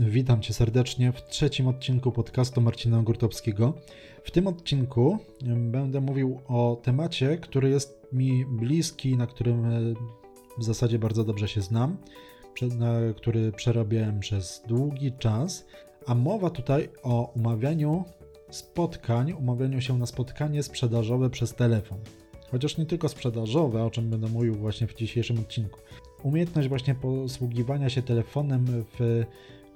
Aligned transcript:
Witam 0.00 0.42
Cię 0.42 0.54
serdecznie 0.54 1.12
w 1.12 1.24
trzecim 1.24 1.68
odcinku 1.68 2.12
podcastu 2.12 2.60
Marcina 2.60 3.02
Gurtowskiego. 3.02 3.74
W 4.24 4.30
tym 4.30 4.46
odcinku 4.46 5.18
będę 5.56 6.00
mówił 6.00 6.40
o 6.48 6.80
temacie, 6.82 7.38
który 7.38 7.70
jest 7.70 8.06
mi 8.12 8.46
bliski, 8.46 9.16
na 9.16 9.26
którym 9.26 9.64
e, 9.64 9.94
w 10.58 10.64
zasadzie 10.64 10.98
bardzo 10.98 11.24
dobrze 11.24 11.48
się 11.48 11.60
znam, 11.60 11.96
który 13.16 13.52
przerabiałem 13.52 14.20
przez 14.20 14.62
długi 14.68 15.12
czas, 15.18 15.66
a 16.06 16.14
mowa 16.14 16.50
tutaj 16.50 16.88
o 17.02 17.32
umawianiu 17.36 18.04
spotkań, 18.50 19.32
umawianiu 19.32 19.80
się 19.80 19.98
na 19.98 20.06
spotkanie 20.06 20.62
sprzedażowe 20.62 21.30
przez 21.30 21.54
telefon. 21.54 21.98
Chociaż 22.50 22.78
nie 22.78 22.86
tylko 22.86 23.08
sprzedażowe, 23.08 23.84
o 23.84 23.90
czym 23.90 24.10
będę 24.10 24.28
mówił 24.28 24.54
właśnie 24.54 24.86
w 24.86 24.94
dzisiejszym 24.94 25.38
odcinku. 25.38 25.80
Umiejętność 26.22 26.68
właśnie 26.68 26.94
posługiwania 26.94 27.88
się 27.88 28.02
telefonem 28.02 28.66
w 28.98 29.24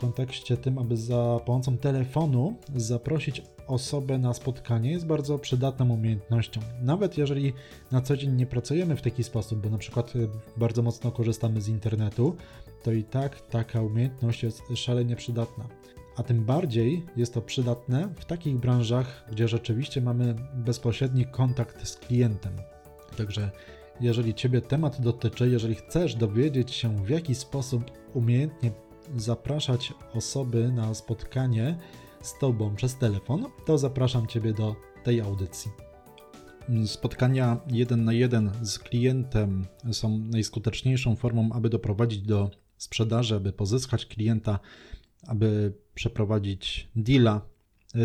kontekście 0.02 0.56
tym, 0.56 0.78
aby 0.78 0.96
za 0.96 1.40
pomocą 1.46 1.78
telefonu 1.78 2.56
zaprosić 2.76 3.42
osobę 3.66 4.18
na 4.18 4.34
spotkanie 4.34 4.90
jest 4.90 5.06
bardzo 5.06 5.38
przydatną 5.38 5.90
umiejętnością. 5.90 6.60
Nawet 6.80 7.18
jeżeli 7.18 7.52
na 7.92 8.00
co 8.00 8.16
dzień 8.16 8.32
nie 8.32 8.46
pracujemy 8.46 8.96
w 8.96 9.02
taki 9.02 9.24
sposób, 9.24 9.58
bo 9.58 9.70
na 9.70 9.78
przykład 9.78 10.16
y, 10.16 10.28
bardzo 10.56 10.82
mocno 10.82 11.10
korzystamy 11.10 11.60
z 11.60 11.68
internetu, 11.68 12.36
to 12.82 12.92
i 12.92 13.04
tak 13.04 13.40
taka 13.40 13.82
umiejętność 13.82 14.42
jest 14.42 14.62
szalenie 14.74 15.16
przydatna. 15.16 15.64
A 16.16 16.22
tym 16.22 16.44
bardziej 16.44 17.06
jest 17.16 17.34
to 17.34 17.42
przydatne 17.42 18.08
w 18.16 18.24
takich 18.24 18.56
branżach, 18.58 19.24
gdzie 19.30 19.48
rzeczywiście 19.48 20.00
mamy 20.00 20.34
bezpośredni 20.54 21.26
kontakt 21.26 21.88
z 21.88 21.96
klientem. 21.96 22.52
Także 23.16 23.50
jeżeli 24.00 24.34
Ciebie 24.34 24.60
temat 24.60 25.00
dotyczy, 25.00 25.48
jeżeli 25.48 25.74
chcesz 25.74 26.14
dowiedzieć 26.14 26.70
się, 26.70 27.04
w 27.04 27.08
jaki 27.08 27.34
sposób 27.34 27.90
umiejętnie 28.14 28.70
zapraszać 29.16 29.92
osoby 30.14 30.72
na 30.72 30.94
spotkanie 30.94 31.78
z 32.22 32.38
Tobą 32.38 32.74
przez 32.74 32.96
telefon, 32.96 33.46
to 33.66 33.78
zapraszam 33.78 34.26
Ciebie 34.26 34.52
do 34.52 34.76
tej 35.04 35.20
audycji. 35.20 35.70
Spotkania 36.86 37.60
jeden 37.70 38.04
na 38.04 38.12
jeden 38.12 38.50
z 38.62 38.78
klientem 38.78 39.66
są 39.92 40.18
najskuteczniejszą 40.18 41.16
formą, 41.16 41.50
aby 41.52 41.68
doprowadzić 41.68 42.22
do 42.22 42.50
sprzedaży, 42.76 43.34
aby 43.34 43.52
pozyskać 43.52 44.06
klienta, 44.06 44.58
aby 45.26 45.72
przeprowadzić 45.94 46.88
deala. 46.96 47.40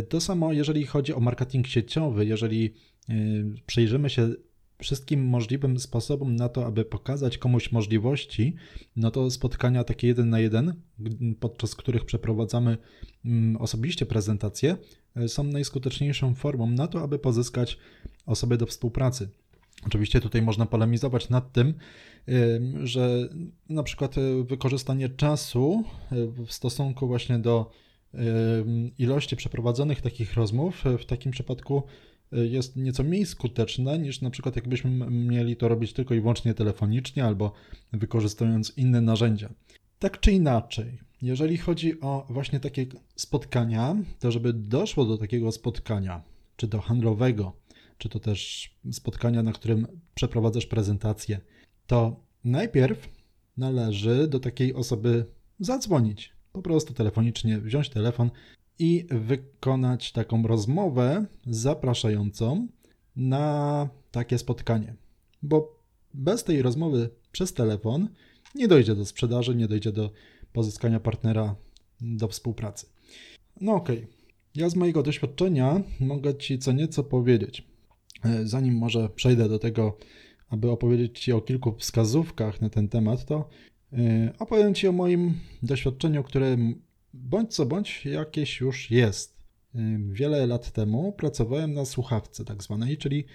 To 0.09 0.21
samo, 0.21 0.53
jeżeli 0.53 0.85
chodzi 0.85 1.13
o 1.13 1.19
marketing 1.19 1.67
sieciowy, 1.67 2.25
jeżeli 2.25 2.73
y, 3.09 3.45
przyjrzymy 3.65 4.09
się 4.09 4.29
wszystkim 4.79 5.25
możliwym 5.25 5.79
sposobom 5.79 6.35
na 6.35 6.49
to, 6.49 6.65
aby 6.65 6.85
pokazać 6.85 7.37
komuś 7.37 7.71
możliwości, 7.71 8.55
no 8.95 9.11
to 9.11 9.31
spotkania 9.31 9.83
takie 9.83 10.07
jeden 10.07 10.29
na 10.29 10.39
jeden, 10.39 10.73
podczas 11.39 11.75
których 11.75 12.05
przeprowadzamy 12.05 12.77
mm, 13.25 13.55
osobiście 13.57 14.05
prezentacje, 14.05 14.77
e, 15.15 15.27
są 15.27 15.43
najskuteczniejszą 15.43 16.35
formą 16.35 16.67
na 16.67 16.87
to, 16.87 17.01
aby 17.01 17.19
pozyskać 17.19 17.77
osoby 18.25 18.57
do 18.57 18.65
współpracy. 18.65 19.29
Oczywiście 19.85 20.21
tutaj 20.21 20.41
można 20.41 20.65
polemizować 20.65 21.29
nad 21.29 21.53
tym, 21.53 21.73
że 22.83 23.29
na 23.69 23.83
przykład 23.83 24.17
e, 24.17 24.43
wykorzystanie 24.43 25.09
czasu 25.09 25.83
e, 26.11 26.15
w 26.45 26.51
stosunku 26.51 27.07
właśnie 27.07 27.39
do 27.39 27.71
ilości 28.97 29.35
przeprowadzonych 29.35 30.01
takich 30.01 30.33
rozmów 30.33 30.83
w 30.99 31.05
takim 31.05 31.31
przypadku 31.31 31.83
jest 32.31 32.75
nieco 32.75 33.03
mniej 33.03 33.25
skuteczne 33.25 33.99
niż 33.99 34.21
na 34.21 34.29
przykład 34.29 34.55
jakbyśmy 34.55 34.89
mieli 35.09 35.55
to 35.55 35.67
robić 35.67 35.93
tylko 35.93 36.13
i 36.13 36.21
wyłącznie 36.21 36.53
telefonicznie 36.53 37.25
albo 37.25 37.51
wykorzystując 37.93 38.77
inne 38.77 39.01
narzędzia. 39.01 39.53
Tak 39.99 40.19
czy 40.19 40.31
inaczej, 40.31 40.99
jeżeli 41.21 41.57
chodzi 41.57 42.01
o 42.01 42.25
właśnie 42.29 42.59
takie 42.59 42.85
spotkania, 43.15 43.95
to 44.19 44.31
żeby 44.31 44.53
doszło 44.53 45.05
do 45.05 45.17
takiego 45.17 45.51
spotkania, 45.51 46.23
czy 46.55 46.67
to 46.67 46.81
handlowego, 46.81 47.53
czy 47.97 48.09
to 48.09 48.19
też 48.19 48.69
spotkania, 48.91 49.43
na 49.43 49.51
którym 49.51 49.87
przeprowadzasz 50.15 50.65
prezentację, 50.65 51.39
to 51.87 52.23
najpierw 52.43 53.09
należy 53.57 54.27
do 54.27 54.39
takiej 54.39 54.73
osoby 54.73 55.25
zadzwonić. 55.59 56.33
Po 56.51 56.61
prostu 56.61 56.93
telefonicznie 56.93 57.59
wziąć 57.59 57.89
telefon 57.89 58.31
i 58.79 59.05
wykonać 59.09 60.11
taką 60.11 60.43
rozmowę 60.47 61.25
zapraszającą 61.47 62.67
na 63.15 63.89
takie 64.11 64.37
spotkanie. 64.37 64.95
Bo 65.43 65.79
bez 66.13 66.43
tej 66.43 66.61
rozmowy 66.61 67.09
przez 67.31 67.53
telefon 67.53 68.09
nie 68.55 68.67
dojdzie 68.67 68.95
do 68.95 69.05
sprzedaży, 69.05 69.55
nie 69.55 69.67
dojdzie 69.67 69.91
do 69.91 70.11
pozyskania 70.53 70.99
partnera 70.99 71.55
do 72.01 72.27
współpracy. 72.27 72.85
No 73.61 73.73
okej, 73.73 73.97
okay. 73.97 74.07
ja 74.55 74.69
z 74.69 74.75
mojego 74.75 75.03
doświadczenia 75.03 75.81
mogę 75.99 76.37
Ci 76.37 76.59
co 76.59 76.71
nieco 76.71 77.03
powiedzieć. 77.03 77.63
E, 78.23 78.47
zanim 78.47 78.77
może 78.77 79.09
przejdę 79.09 79.49
do 79.49 79.59
tego, 79.59 79.97
aby 80.49 80.71
opowiedzieć 80.71 81.19
Ci 81.19 81.31
o 81.31 81.41
kilku 81.41 81.75
wskazówkach 81.75 82.61
na 82.61 82.69
ten 82.69 82.89
temat, 82.89 83.25
to 83.25 83.49
e, 83.93 84.33
opowiem 84.39 84.73
Ci 84.73 84.87
o 84.87 84.91
moim 84.91 85.33
doświadczeniu, 85.63 86.23
które 86.23 86.57
bądź 87.13 87.55
co 87.55 87.65
bądź 87.65 88.05
jakieś 88.05 88.59
już 88.59 88.91
jest. 88.91 89.37
Wiele 90.11 90.47
lat 90.47 90.71
temu 90.71 91.11
pracowałem 91.11 91.73
na 91.73 91.85
słuchawce 91.85 92.45
tak 92.45 92.63
zwanej, 92.63 92.97
czyli 92.97 93.25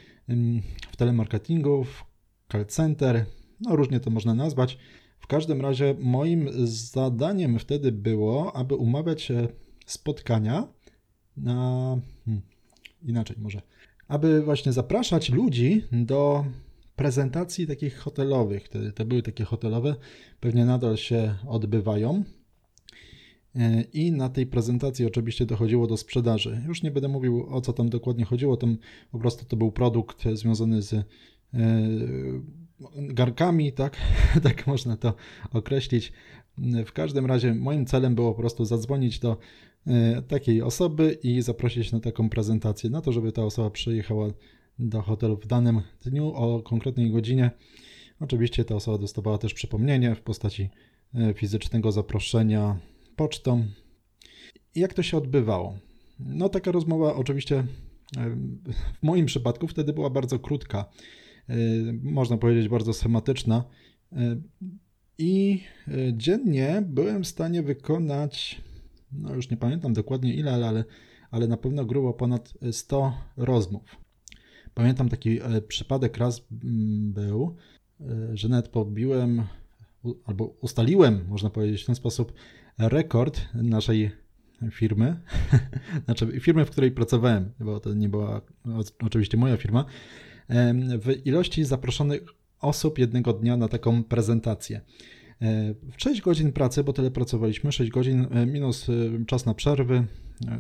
w 0.93 0.97
telemarketingu, 0.97 1.85
w 1.85 2.05
call 2.53 2.67
center, 2.67 3.27
no 3.61 3.77
różnie 3.77 4.01
to 4.01 4.11
można 4.11 4.35
nazwać. 4.35 4.79
W 5.21 5.27
każdym 5.27 5.61
razie 5.61 5.95
moim 5.99 6.49
zadaniem 6.67 7.59
wtedy 7.59 7.93
było, 7.93 8.57
aby 8.57 8.75
umawiać 8.75 9.33
spotkania 9.87 10.69
na... 11.37 11.97
Hmm, 12.25 12.43
inaczej 13.03 13.37
może. 13.41 13.63
Aby 14.09 14.43
właśnie 14.43 14.73
zapraszać 14.73 15.31
ludzi 15.31 15.85
do 15.93 16.45
prezentacji 16.97 17.67
takich 17.67 17.99
hotelowych. 17.99 18.69
Te, 18.69 18.93
te 18.93 19.05
były 19.05 19.23
takie 19.23 19.45
hotelowe, 19.45 19.97
pewnie 20.41 20.65
nadal 20.65 20.97
się 20.97 21.35
odbywają. 21.49 22.25
E, 23.57 23.83
I 23.93 24.13
na 24.13 24.29
tej 24.29 24.47
prezentacji 24.47 25.07
oczywiście 25.07 25.47
dochodziło 25.47 25.87
do 25.87 25.97
sprzedaży. 25.97 26.63
Już 26.67 26.83
nie 26.83 26.91
będę 26.91 27.09
mówił 27.09 27.47
o 27.51 27.61
co 27.61 27.73
tam 27.73 27.89
dokładnie 27.89 28.25
chodziło, 28.25 28.57
tam 28.57 28.77
po 29.11 29.19
prostu 29.19 29.45
to 29.45 29.57
był 29.57 29.73
produkt 29.73 30.25
związany 30.33 30.83
z 30.83 30.95
e, 30.95 31.05
garkami, 32.97 33.73
tak, 33.73 33.97
tak 34.43 34.67
można 34.67 34.97
to 34.97 35.15
określić. 35.51 36.13
W 36.87 36.93
każdym 36.93 37.27
razie 37.27 37.55
moim 37.55 37.87
celem 37.87 38.15
było 38.15 38.33
po 38.33 38.41
prostu 38.41 38.65
zadzwonić 38.65 39.19
do 39.19 39.37
e, 39.87 40.23
takiej 40.23 40.63
osoby 40.63 41.19
i 41.23 41.43
zaprosić 41.43 41.93
na 41.93 42.01
taką 42.01 42.29
prezentację, 42.29 42.91
na 42.91 43.01
to, 43.01 43.13
żeby 43.13 43.33
ta 43.33 43.45
osoba 43.45 43.71
przyjechała 43.71 44.29
do 44.79 45.03
hotelu 45.03 45.37
w 45.37 45.47
danym 45.47 45.81
dniu 46.05 46.33
o 46.35 46.63
konkretnej 46.63 47.11
godzinie. 47.11 47.51
Oczywiście 48.21 48.65
ta 48.65 48.75
osoba 48.75 48.99
dostawała 48.99 49.39
też 49.39 49.55
przypomnienie 49.55 50.15
w 50.15 50.21
postaci 50.21 50.69
fizycznego 51.35 51.93
zaproszenia 51.93 52.77
pocztą. 53.17 53.67
Jak 54.75 54.95
to 54.95 55.03
się 55.03 55.17
odbywało? 55.17 55.79
No, 56.19 56.49
taka 56.49 56.73
rozmowa 56.73 57.15
oczywiście 57.15 57.65
w 59.01 59.03
moim 59.03 59.27
przypadku 59.27 59.69
wtedy 59.69 59.93
była 59.93 60.11
bardzo 60.11 60.39
krótka, 60.39 60.85
e, 61.49 61.55
można 62.03 62.37
powiedzieć 62.37 62.69
bardzo 62.69 62.93
schematyczna. 62.93 63.65
E, 64.13 64.41
I 65.19 65.61
e, 65.89 65.93
dziennie 66.15 66.83
byłem 66.87 67.25
w 67.25 67.29
stanie 67.29 67.63
wykonać, 67.63 68.63
no 69.13 69.35
już 69.35 69.51
nie 69.51 69.57
pamiętam 69.57 69.93
dokładnie 69.93 70.35
ile, 70.35 70.53
ale, 70.69 70.85
ale 71.31 71.49
na 71.49 71.57
pewno 71.57 71.85
grubo 71.85 72.13
ponad 72.13 72.55
100 72.73 73.13
rozmów. 73.37 73.97
Pamiętam 74.75 75.09
taki 75.09 75.39
przypadek 75.69 76.17
raz 76.17 76.47
był, 76.51 77.57
że 78.33 78.49
nawet 78.49 78.69
pobiłem 78.69 79.43
albo 80.25 80.45
ustaliłem, 80.45 81.25
można 81.29 81.51
powiedzieć 81.51 81.83
w 81.83 81.87
ten 81.87 81.95
sposób, 81.95 82.33
rekord 82.79 83.41
naszej 83.55 84.11
firmy, 84.71 85.21
znaczy 86.05 86.41
firmy, 86.41 86.65
w 86.65 86.71
której 86.71 86.91
pracowałem, 86.91 87.53
bo 87.61 87.81
to 87.81 87.95
nie 87.95 88.09
była 88.09 88.41
oczywiście 89.01 89.37
moja 89.37 89.57
firma, 89.57 89.85
w 90.99 91.27
ilości 91.27 91.65
zaproszonych 91.65 92.23
osób 92.61 92.99
jednego 92.99 93.33
dnia 93.33 93.57
na 93.57 93.69
taką 93.69 94.05
prezentację. 94.05 94.81
E, 95.43 95.75
w 95.75 96.03
6 96.03 96.21
godzin 96.21 96.53
pracy, 96.53 96.85
bo 96.85 96.93
tyle 96.93 97.11
pracowaliśmy, 97.11 97.73
6 97.73 97.91
godzin 97.91 98.27
e, 98.31 98.47
minus 98.47 98.89
e, 98.89 98.93
czas 99.27 99.47
na 99.47 99.55
przerwy, 99.55 100.07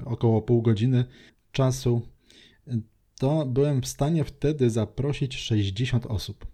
około 0.04 0.42
pół 0.42 0.62
godziny 0.62 1.04
czasu, 1.52 2.02
to 3.18 3.46
byłem 3.46 3.82
w 3.82 3.86
stanie 3.86 4.24
wtedy 4.24 4.70
zaprosić 4.70 5.36
60 5.36 6.06
osób. 6.06 6.46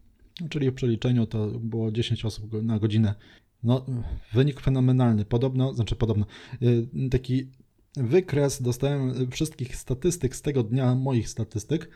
Czyli 0.50 0.70
w 0.70 0.74
przeliczeniu 0.74 1.26
to 1.26 1.46
było 1.46 1.92
10 1.92 2.24
osób 2.24 2.62
na 2.62 2.78
godzinę 2.78 3.14
no, 3.62 3.86
wynik 4.32 4.60
fenomenalny. 4.60 5.24
Podobno, 5.24 5.74
znaczy 5.74 5.96
podobno, 5.96 6.26
y, 6.62 6.88
taki 7.10 7.50
wykres 7.96 8.62
dostałem 8.62 9.30
wszystkich 9.30 9.76
statystyk 9.76 10.36
z 10.36 10.42
tego 10.42 10.62
dnia, 10.62 10.94
moich 10.94 11.28
statystyk, 11.28 11.88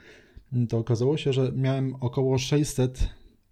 to 0.68 0.78
okazało 0.78 1.16
się, 1.16 1.32
że 1.32 1.52
miałem 1.56 1.94
około 1.94 2.38
600 2.38 3.08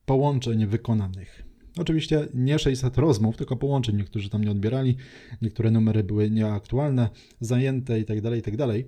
połączeń 0.07 0.67
wykonanych. 0.67 1.43
Oczywiście 1.79 2.29
nie 2.35 2.59
600 2.59 2.99
rozmów, 2.99 3.37
tylko 3.37 3.57
połączeń. 3.57 3.97
Niektórzy 3.97 4.31
tam 4.31 4.45
nie 4.45 4.51
odbierali, 4.51 4.97
niektóre 5.43 5.71
numery 5.71 6.05
były 6.05 6.31
nieaktualne, 6.31 7.09
zajęte 7.41 7.99
itd., 7.99 8.23
tak 8.23 8.35
itd. 8.37 8.67
Tak 8.67 8.85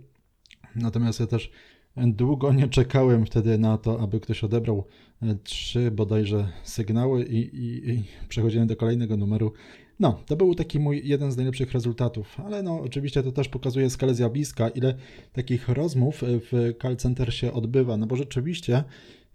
Natomiast 0.76 1.20
ja 1.20 1.26
też 1.26 1.50
długo 1.96 2.52
nie 2.52 2.68
czekałem 2.68 3.26
wtedy 3.26 3.58
na 3.58 3.78
to, 3.78 4.00
aby 4.00 4.20
ktoś 4.20 4.44
odebrał 4.44 4.84
e, 5.22 5.34
trzy 5.34 5.90
bodajże 5.90 6.48
sygnały 6.62 7.24
i, 7.24 7.38
i, 7.38 7.90
i 7.90 8.04
przechodziłem 8.28 8.66
do 8.66 8.76
kolejnego 8.76 9.16
numeru. 9.16 9.52
No, 10.00 10.22
to 10.26 10.36
był 10.36 10.54
taki 10.54 10.78
mój 10.78 11.00
jeden 11.04 11.32
z 11.32 11.36
najlepszych 11.36 11.72
rezultatów, 11.72 12.40
ale 12.40 12.62
no 12.62 12.80
oczywiście 12.80 13.22
to 13.22 13.32
też 13.32 13.48
pokazuje 13.48 13.90
skalę 13.90 14.14
zjawiska, 14.14 14.68
ile 14.68 14.94
takich 15.32 15.68
rozmów 15.68 16.22
w 16.22 16.74
call 16.82 16.96
center 16.96 17.34
się 17.34 17.52
odbywa, 17.52 17.96
no 17.96 18.06
bo 18.06 18.16
rzeczywiście 18.16 18.84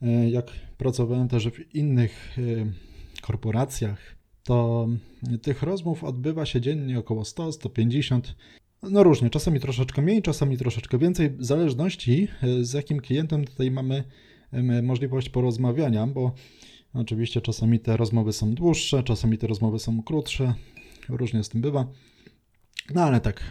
e, 0.02 0.30
jak 0.30 0.46
pracowałem 0.78 1.28
też 1.28 1.48
w 1.48 1.76
innych 1.76 2.38
e, 2.38 3.22
korporacjach, 3.22 4.16
to 4.44 4.88
tych 5.42 5.64
rozmów 5.64 6.04
odbywa 6.04 6.46
się 6.46 6.62
dziennie 6.62 7.00
około 7.00 7.26
100, 7.26 7.52
150. 7.52 8.36
No 8.84 9.04
różnie, 9.04 9.30
czasami 9.30 9.60
troszeczkę 9.60 10.02
mniej, 10.02 10.22
czasami 10.22 10.58
troszeczkę 10.58 10.98
więcej, 10.98 11.30
w 11.30 11.46
zależności 11.46 12.28
e, 12.44 12.64
z 12.64 12.74
jakim 12.74 13.00
klientem 13.00 13.46
tutaj 13.46 13.72
mamy 13.72 14.04
możliwość 14.84 15.30
porozmawiania, 15.30 16.08
bo 16.08 16.34
oczywiście 16.94 17.42
czasami 17.42 17.80
te 17.80 17.98
rozmowy 17.98 18.34
są 18.34 18.54
dłuższe, 18.54 19.04
czasami 19.04 19.38
te 19.38 19.48
rozmowy 19.48 19.80
są 19.80 20.04
krótsze, 20.04 20.54
różnie 21.10 21.44
z 21.44 21.50
tym 21.50 21.62
bywa. 21.62 21.88
No 22.94 23.04
ale 23.04 23.22
tak, 23.22 23.44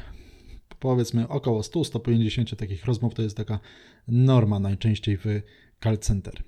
powiedzmy 0.81 1.29
około 1.29 1.61
100-150 1.61 2.57
takich 2.57 2.85
rozmów 2.85 3.15
to 3.15 3.23
jest 3.23 3.37
taka 3.37 3.61
norma 4.09 4.59
najczęściej 4.61 5.17
w 5.17 5.25
call 5.83 5.99
center. 5.99 6.43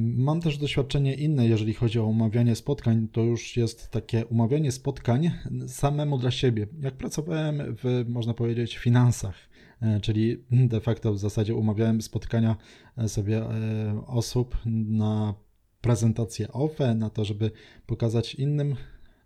Mam 0.00 0.40
też 0.40 0.58
doświadczenie 0.58 1.14
inne, 1.14 1.48
jeżeli 1.48 1.74
chodzi 1.74 1.98
o 1.98 2.06
umawianie 2.06 2.56
spotkań. 2.56 3.08
To 3.12 3.22
już 3.22 3.56
jest 3.56 3.90
takie 3.90 4.26
umawianie 4.26 4.72
spotkań 4.72 5.30
samemu 5.66 6.18
dla 6.18 6.30
siebie. 6.30 6.66
Jak 6.80 6.94
pracowałem 6.94 7.76
w, 7.76 8.04
można 8.08 8.34
powiedzieć, 8.34 8.78
finansach, 8.78 9.34
e, 9.82 10.00
czyli 10.00 10.44
de 10.50 10.80
facto 10.80 11.12
w 11.12 11.18
zasadzie 11.18 11.54
umawiałem 11.54 12.02
spotkania 12.02 12.56
e, 12.96 13.08
sobie 13.08 13.38
e, 13.38 13.50
osób 14.06 14.58
na 14.88 15.34
prezentację 15.80 16.52
OFE, 16.52 16.94
na 16.94 17.10
to, 17.10 17.24
żeby 17.24 17.50
pokazać 17.86 18.34
innym 18.34 18.76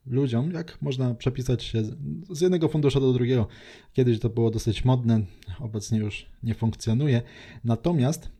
ludziom, 0.06 0.50
jak 0.50 0.82
można 0.82 1.14
przepisać 1.14 1.62
się 1.62 1.82
z 2.30 2.40
jednego 2.40 2.68
funduszu 2.68 3.00
do 3.00 3.12
drugiego. 3.12 3.46
Kiedyś 3.92 4.18
to 4.18 4.28
było 4.30 4.50
dosyć 4.50 4.84
modne, 4.84 5.20
obecnie 5.60 5.98
już 5.98 6.26
nie 6.42 6.54
funkcjonuje. 6.54 7.22
Natomiast 7.64 8.33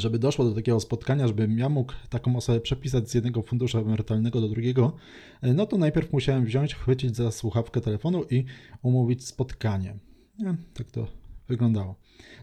żeby 0.00 0.18
doszło 0.18 0.44
do 0.44 0.54
takiego 0.54 0.80
spotkania, 0.80 1.26
żebym 1.26 1.58
ja 1.58 1.68
mógł 1.68 1.92
taką 2.10 2.36
osobę 2.36 2.60
przepisać 2.60 3.10
z 3.10 3.14
jednego 3.14 3.42
funduszu 3.42 3.78
emerytalnego 3.78 4.40
do 4.40 4.48
drugiego, 4.48 4.96
e, 5.42 5.54
no 5.54 5.66
to 5.66 5.78
najpierw 5.78 6.12
musiałem 6.12 6.44
wziąć, 6.44 6.74
chwycić 6.74 7.16
za 7.16 7.30
słuchawkę 7.30 7.80
telefonu 7.80 8.24
i 8.30 8.44
umówić 8.82 9.26
spotkanie. 9.26 9.98
Nie, 10.38 10.56
tak 10.74 10.90
to 10.90 11.06
wyglądało. 11.48 11.94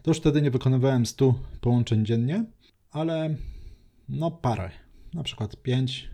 To 0.02 0.10
już 0.10 0.18
wtedy 0.18 0.42
nie 0.42 0.50
wykonywałem 0.50 1.06
100 1.06 1.34
połączeń 1.60 2.04
dziennie, 2.04 2.44
ale 2.90 3.36
no 4.08 4.30
parę, 4.30 4.70
na 5.14 5.22
przykład 5.22 5.56
5 5.56 6.10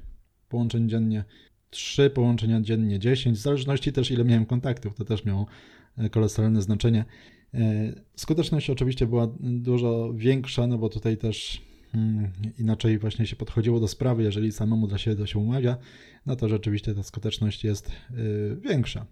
połączeń 0.48 0.88
dziennie, 0.88 1.24
3 1.70 2.10
połączenia 2.10 2.60
dziennie, 2.60 2.98
10, 2.98 3.38
w 3.38 3.40
zależności 3.40 3.92
też 3.92 4.10
ile 4.10 4.24
miałem 4.24 4.46
kontaktów, 4.46 4.94
to 4.94 5.04
też 5.04 5.24
miało 5.24 5.46
e, 5.98 6.10
kolosalne 6.10 6.62
znaczenie. 6.62 7.04
E, 7.54 7.92
skuteczność 8.16 8.70
oczywiście 8.70 9.06
była 9.06 9.28
dużo 9.40 10.12
większa, 10.14 10.66
no 10.66 10.78
bo 10.78 10.88
tutaj 10.88 11.16
też 11.16 11.62
hmm, 11.92 12.32
inaczej 12.58 12.98
właśnie 12.98 13.26
się 13.26 13.36
podchodziło 13.36 13.80
do 13.80 13.88
sprawy, 13.88 14.22
jeżeli 14.22 14.52
samemu 14.52 14.86
dla 14.86 14.98
siebie 14.98 15.16
to 15.16 15.26
się 15.26 15.38
umawia, 15.38 15.76
no 16.26 16.36
to 16.36 16.48
rzeczywiście 16.48 16.94
ta 16.94 17.02
skuteczność 17.02 17.64
jest 17.64 17.88
e, 17.88 18.12
większa. 18.56 19.06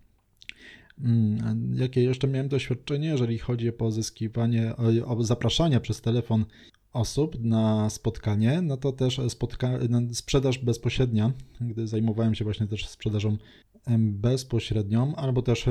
Hmm, 1.02 1.74
jakie 1.74 2.02
jeszcze 2.02 2.28
miałem 2.28 2.48
doświadczenie, 2.48 3.08
jeżeli 3.08 3.38
chodzi 3.38 3.68
o 3.68 3.72
pozyskiwanie, 3.72 4.76
o 5.06 5.24
zapraszanie 5.24 5.80
przez 5.80 6.00
telefon 6.00 6.44
osób 6.92 7.36
na 7.40 7.90
spotkanie, 7.90 8.62
no 8.62 8.76
to 8.76 8.92
też 8.92 9.20
spotka 9.28 9.78
sprzedaż 10.12 10.58
bezpośrednia, 10.58 11.32
gdy 11.60 11.86
zajmowałem 11.86 12.34
się 12.34 12.44
właśnie 12.44 12.66
też 12.66 12.88
sprzedażą 12.88 13.36
bezpośrednią, 13.98 15.16
albo 15.16 15.42
też 15.42 15.68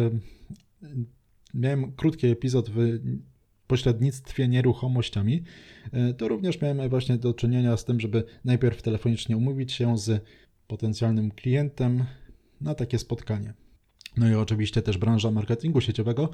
miałem 1.56 1.92
krótki 1.92 2.28
epizod 2.28 2.70
w 2.70 3.00
pośrednictwie 3.68 4.48
nieruchomościami, 4.48 5.44
e, 5.92 6.14
to 6.14 6.28
również 6.28 6.62
miałem 6.62 6.90
właśnie 6.90 7.18
do 7.18 7.34
czynienia 7.34 7.78
z 7.78 7.86
tym, 7.86 8.00
żeby 8.00 8.24
najpierw 8.46 8.82
telefonicznie 8.82 9.38
umówić 9.38 9.72
się 9.72 9.98
z 9.98 10.24
potencjalnym 10.68 11.32
klientem 11.32 12.04
na 12.62 12.76
takie 12.76 13.00
spotkanie. 13.00 13.54
No 14.18 14.30
i 14.30 14.34
oczywiście 14.34 14.82
też 14.82 14.98
branża 14.98 15.32
marketingu 15.32 15.82
sieciowego. 15.82 16.30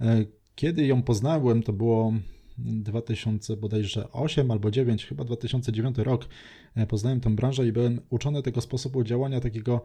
E, 0.00 0.24
kiedy 0.54 0.86
ją 0.86 1.02
poznałem, 1.02 1.62
to 1.62 1.72
było 1.72 2.12
2000 2.58 3.56
bodajże 3.56 4.12
8 4.12 4.50
albo 4.50 4.70
9, 4.70 5.06
chyba 5.06 5.24
2009 5.24 5.98
rok. 5.98 6.28
E, 6.74 6.86
poznałem 6.86 7.20
tę 7.20 7.34
branżę 7.34 7.66
i 7.66 7.72
byłem 7.72 8.00
uczony 8.10 8.42
tego 8.42 8.60
sposobu 8.60 9.04
działania 9.04 9.40
takiego 9.40 9.82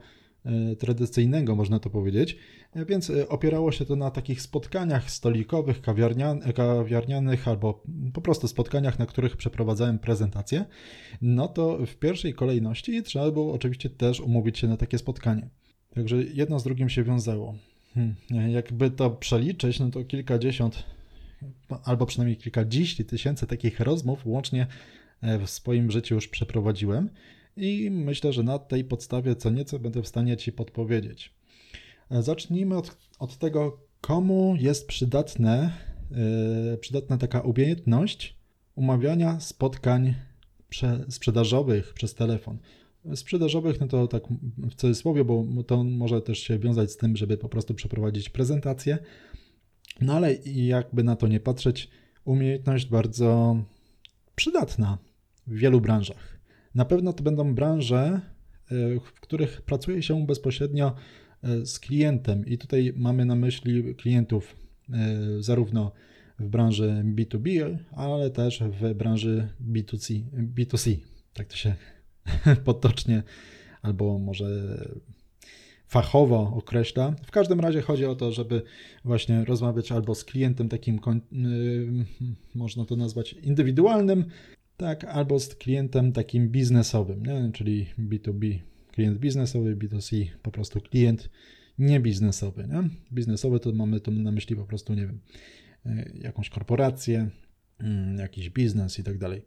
tradycyjnego, 0.79 1.55
można 1.55 1.79
to 1.79 1.89
powiedzieć, 1.89 2.37
e, 2.73 2.85
więc 2.85 3.09
e, 3.09 3.29
opierało 3.29 3.71
się 3.71 3.85
to 3.85 3.95
na 3.95 4.11
takich 4.11 4.41
spotkaniach 4.41 5.11
stolikowych, 5.11 5.81
kawiarnianych 5.81 7.47
albo 7.47 7.83
po 8.13 8.21
prostu 8.21 8.47
spotkaniach, 8.47 8.99
na 8.99 9.05
których 9.05 9.37
przeprowadzałem 9.37 9.99
prezentację, 9.99 10.65
no 11.21 11.47
to 11.47 11.85
w 11.85 11.95
pierwszej 11.95 12.33
kolejności 12.33 13.03
trzeba 13.03 13.31
było 13.31 13.53
oczywiście 13.53 13.89
też 13.89 14.19
umówić 14.19 14.59
się 14.59 14.67
na 14.67 14.77
takie 14.77 14.97
spotkanie. 14.97 15.49
Także 15.93 16.23
jedno 16.23 16.59
z 16.59 16.63
drugim 16.63 16.89
się 16.89 17.03
wiązało. 17.03 17.55
Hmm, 17.93 18.15
jakby 18.49 18.91
to 18.91 19.09
przeliczyć, 19.09 19.79
no 19.79 19.89
to 19.89 20.03
kilkadziesiąt 20.03 20.83
albo 21.83 22.05
przynajmniej 22.05 22.37
kilkadziesiąt 22.37 23.09
tysięcy 23.09 23.47
takich 23.47 23.79
rozmów 23.79 24.25
łącznie 24.25 24.67
w 25.21 25.49
swoim 25.49 25.91
życiu 25.91 26.15
już 26.15 26.27
przeprowadziłem 26.27 27.09
i 27.57 27.91
myślę, 27.91 28.33
że 28.33 28.43
na 28.43 28.59
tej 28.59 28.83
podstawie 28.83 29.35
co 29.35 29.49
nieco 29.49 29.79
będę 29.79 30.01
w 30.01 30.07
stanie 30.07 30.37
Ci 30.37 30.51
podpowiedzieć. 30.51 31.33
E, 32.11 32.23
zacznijmy 32.23 32.77
od, 32.77 32.97
od 33.19 33.37
tego, 33.37 33.77
komu 34.01 34.55
jest 34.59 34.87
przydatne, 34.87 35.71
yy, 36.71 36.77
przydatna 36.77 37.17
taka 37.17 37.41
umiejętność 37.41 38.35
umawiania 38.75 39.39
spotkań 39.39 40.13
prze, 40.69 41.05
sprzedażowych 41.09 41.93
przez 41.93 42.13
telefon. 42.13 42.57
Sprzedażowych, 43.15 43.79
no 43.79 43.87
to 43.87 44.07
tak 44.07 44.23
w 44.57 44.75
cudzysłowie, 44.75 45.25
bo 45.25 45.45
to 45.67 45.83
może 45.83 46.21
też 46.21 46.39
się 46.39 46.59
wiązać 46.59 46.91
z 46.91 46.97
tym, 46.97 47.17
żeby 47.17 47.37
po 47.37 47.49
prostu 47.49 47.73
przeprowadzić 47.73 48.29
prezentację. 48.29 48.97
No 50.01 50.13
ale 50.13 50.33
jakby 50.45 51.03
na 51.03 51.15
to 51.15 51.27
nie 51.27 51.39
patrzeć, 51.39 51.89
umiejętność 52.25 52.85
bardzo 52.85 53.57
przydatna 54.35 54.97
w 55.47 55.55
wielu 55.55 55.81
branżach. 55.81 56.40
Na 56.75 56.85
pewno 56.85 57.13
to 57.13 57.23
będą 57.23 57.55
branże, 57.55 58.21
e, 58.71 58.99
w 58.99 59.13
których 59.21 59.61
pracuje 59.61 60.03
się 60.03 60.25
bezpośrednio 60.25 60.95
e, 61.43 61.65
z 61.65 61.79
klientem, 61.79 62.45
i 62.45 62.57
tutaj 62.57 62.93
mamy 62.95 63.25
na 63.25 63.35
myśli 63.35 63.95
klientów 63.95 64.55
e, 64.89 65.17
zarówno 65.39 65.91
w 66.39 66.47
branży 66.47 67.03
B2B, 67.15 67.77
ale 67.91 68.29
też 68.29 68.63
w 68.81 68.93
branży 68.93 69.47
B2C, 69.71 70.23
B2C 70.55 70.97
tak 71.33 71.47
to 71.47 71.55
się 71.55 71.75
potocznie 72.65 73.23
albo 73.81 74.19
może 74.19 74.77
fachowo 75.87 76.53
określa. 76.55 77.15
W 77.25 77.31
każdym 77.31 77.59
razie 77.59 77.81
chodzi 77.81 78.05
o 78.05 78.15
to, 78.15 78.31
żeby 78.31 78.61
właśnie 79.05 79.45
rozmawiać 79.45 79.91
albo 79.91 80.15
z 80.15 80.25
klientem 80.25 80.69
takim, 80.69 80.99
można 82.55 82.85
to 82.85 82.95
nazwać 82.95 83.33
indywidualnym, 83.33 84.25
tak, 84.81 85.03
albo 85.03 85.39
z 85.39 85.55
klientem 85.55 86.11
takim 86.11 86.49
biznesowym, 86.49 87.25
nie? 87.25 87.51
czyli 87.53 87.87
B2B, 87.99 88.59
klient 88.91 89.19
biznesowy, 89.19 89.75
B2C, 89.75 90.25
po 90.41 90.51
prostu 90.51 90.81
klient 90.81 91.29
niebiznesowy. 91.79 92.67
Nie? 92.67 92.89
Biznesowy 93.13 93.59
to 93.59 93.71
mamy 93.71 93.99
tu 93.99 94.11
na 94.11 94.31
myśli 94.31 94.55
po 94.55 94.65
prostu, 94.65 94.93
nie 94.93 95.07
wiem, 95.07 95.19
e, 95.85 96.11
jakąś 96.21 96.49
korporację, 96.49 97.29
mm, 97.79 98.17
jakiś 98.17 98.49
biznes 98.49 98.99
i 98.99 99.03
tak 99.03 99.17
dalej. 99.17 99.41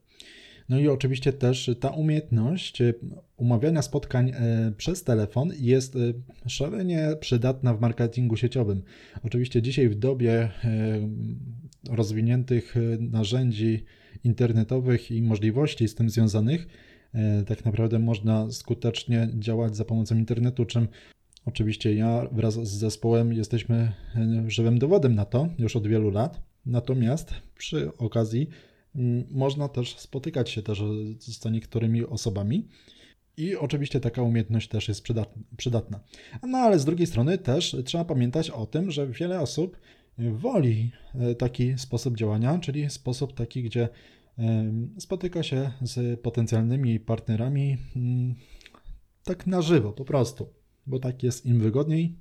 No 0.69 0.79
i 0.79 0.89
oczywiście 0.89 1.33
też 1.33 1.71
ta 1.81 1.89
umiejętność 1.89 2.81
e, 2.81 2.95
umawiania 3.37 3.83
spotkań 3.83 4.31
e, 4.31 4.73
przez 4.77 5.05
telefon 5.05 5.53
jest 5.61 5.99
szalenie 6.47 7.09
przydatna 7.21 7.75
w 7.75 7.81
marketingu 7.81 8.37
sieciowym. 8.37 8.83
Oczywiście 9.23 9.63
dzisiaj 9.63 9.89
w 9.89 9.95
dobie 9.95 10.51
rozwiniętych 11.91 12.75
narzędzi 13.01 13.85
internetowych 14.25 15.11
i 15.11 15.23
możliwości 15.23 15.89
z 15.89 15.95
tym 15.95 16.11
związanych, 16.11 16.67
e, 17.15 17.45
tak 17.45 17.65
naprawdę 17.65 17.99
można 17.99 18.51
skutecznie 18.51 19.29
działać 19.35 19.77
za 19.77 19.85
pomocą 19.85 20.17
internetu, 20.17 20.65
czym 20.65 20.89
oczywiście 21.45 21.95
ja 21.95 22.29
wraz 22.33 22.55
z 22.55 22.73
zespołem 22.73 23.33
jesteśmy 23.33 23.93
e, 24.17 24.45
żywym 24.47 24.79
dowodem 24.79 25.15
na 25.15 25.25
to 25.25 25.49
już 25.59 25.77
od 25.77 25.87
wielu 25.87 26.11
lat. 26.11 26.41
Natomiast 26.67 27.35
przy 27.59 27.97
okazji 27.99 28.49
można 29.31 29.69
też 29.69 29.99
spotykać 29.99 30.51
się 30.51 30.63
też 30.63 30.83
z 31.19 31.45
niektórymi 31.45 32.07
osobami. 32.07 32.69
I 33.37 33.57
oczywiście 33.57 34.01
taka 34.01 34.23
umiejętność 34.23 34.69
też 34.69 34.89
jest 34.89 35.07
przydatna. 35.57 36.01
No 36.43 36.59
ale 36.59 36.79
z 36.79 36.85
drugiej 36.85 37.07
strony 37.07 37.39
też 37.39 37.77
trzeba 37.85 38.05
pamiętać 38.05 38.51
o 38.51 38.67
tym, 38.67 38.91
że 38.91 39.07
wiele 39.07 39.41
osób 39.41 39.77
woli 40.19 40.91
e, 41.15 41.35
taki 41.35 41.79
sposób 41.79 42.17
działania, 42.17 42.59
czyli 42.59 42.91
sposób 42.91 43.35
taki, 43.35 43.63
gdzie 43.63 43.89
spotyka 44.99 45.43
się 45.43 45.71
z 45.83 46.21
potencjalnymi 46.21 47.01
partnerami 47.01 47.77
mm, 47.97 48.35
tak 49.25 49.47
na 49.47 49.63
żywo, 49.63 49.93
po 49.93 50.05
prostu, 50.05 50.49
bo 50.87 50.99
tak 50.99 51.23
jest 51.23 51.47
im 51.47 51.61
wygodniej. 51.61 52.15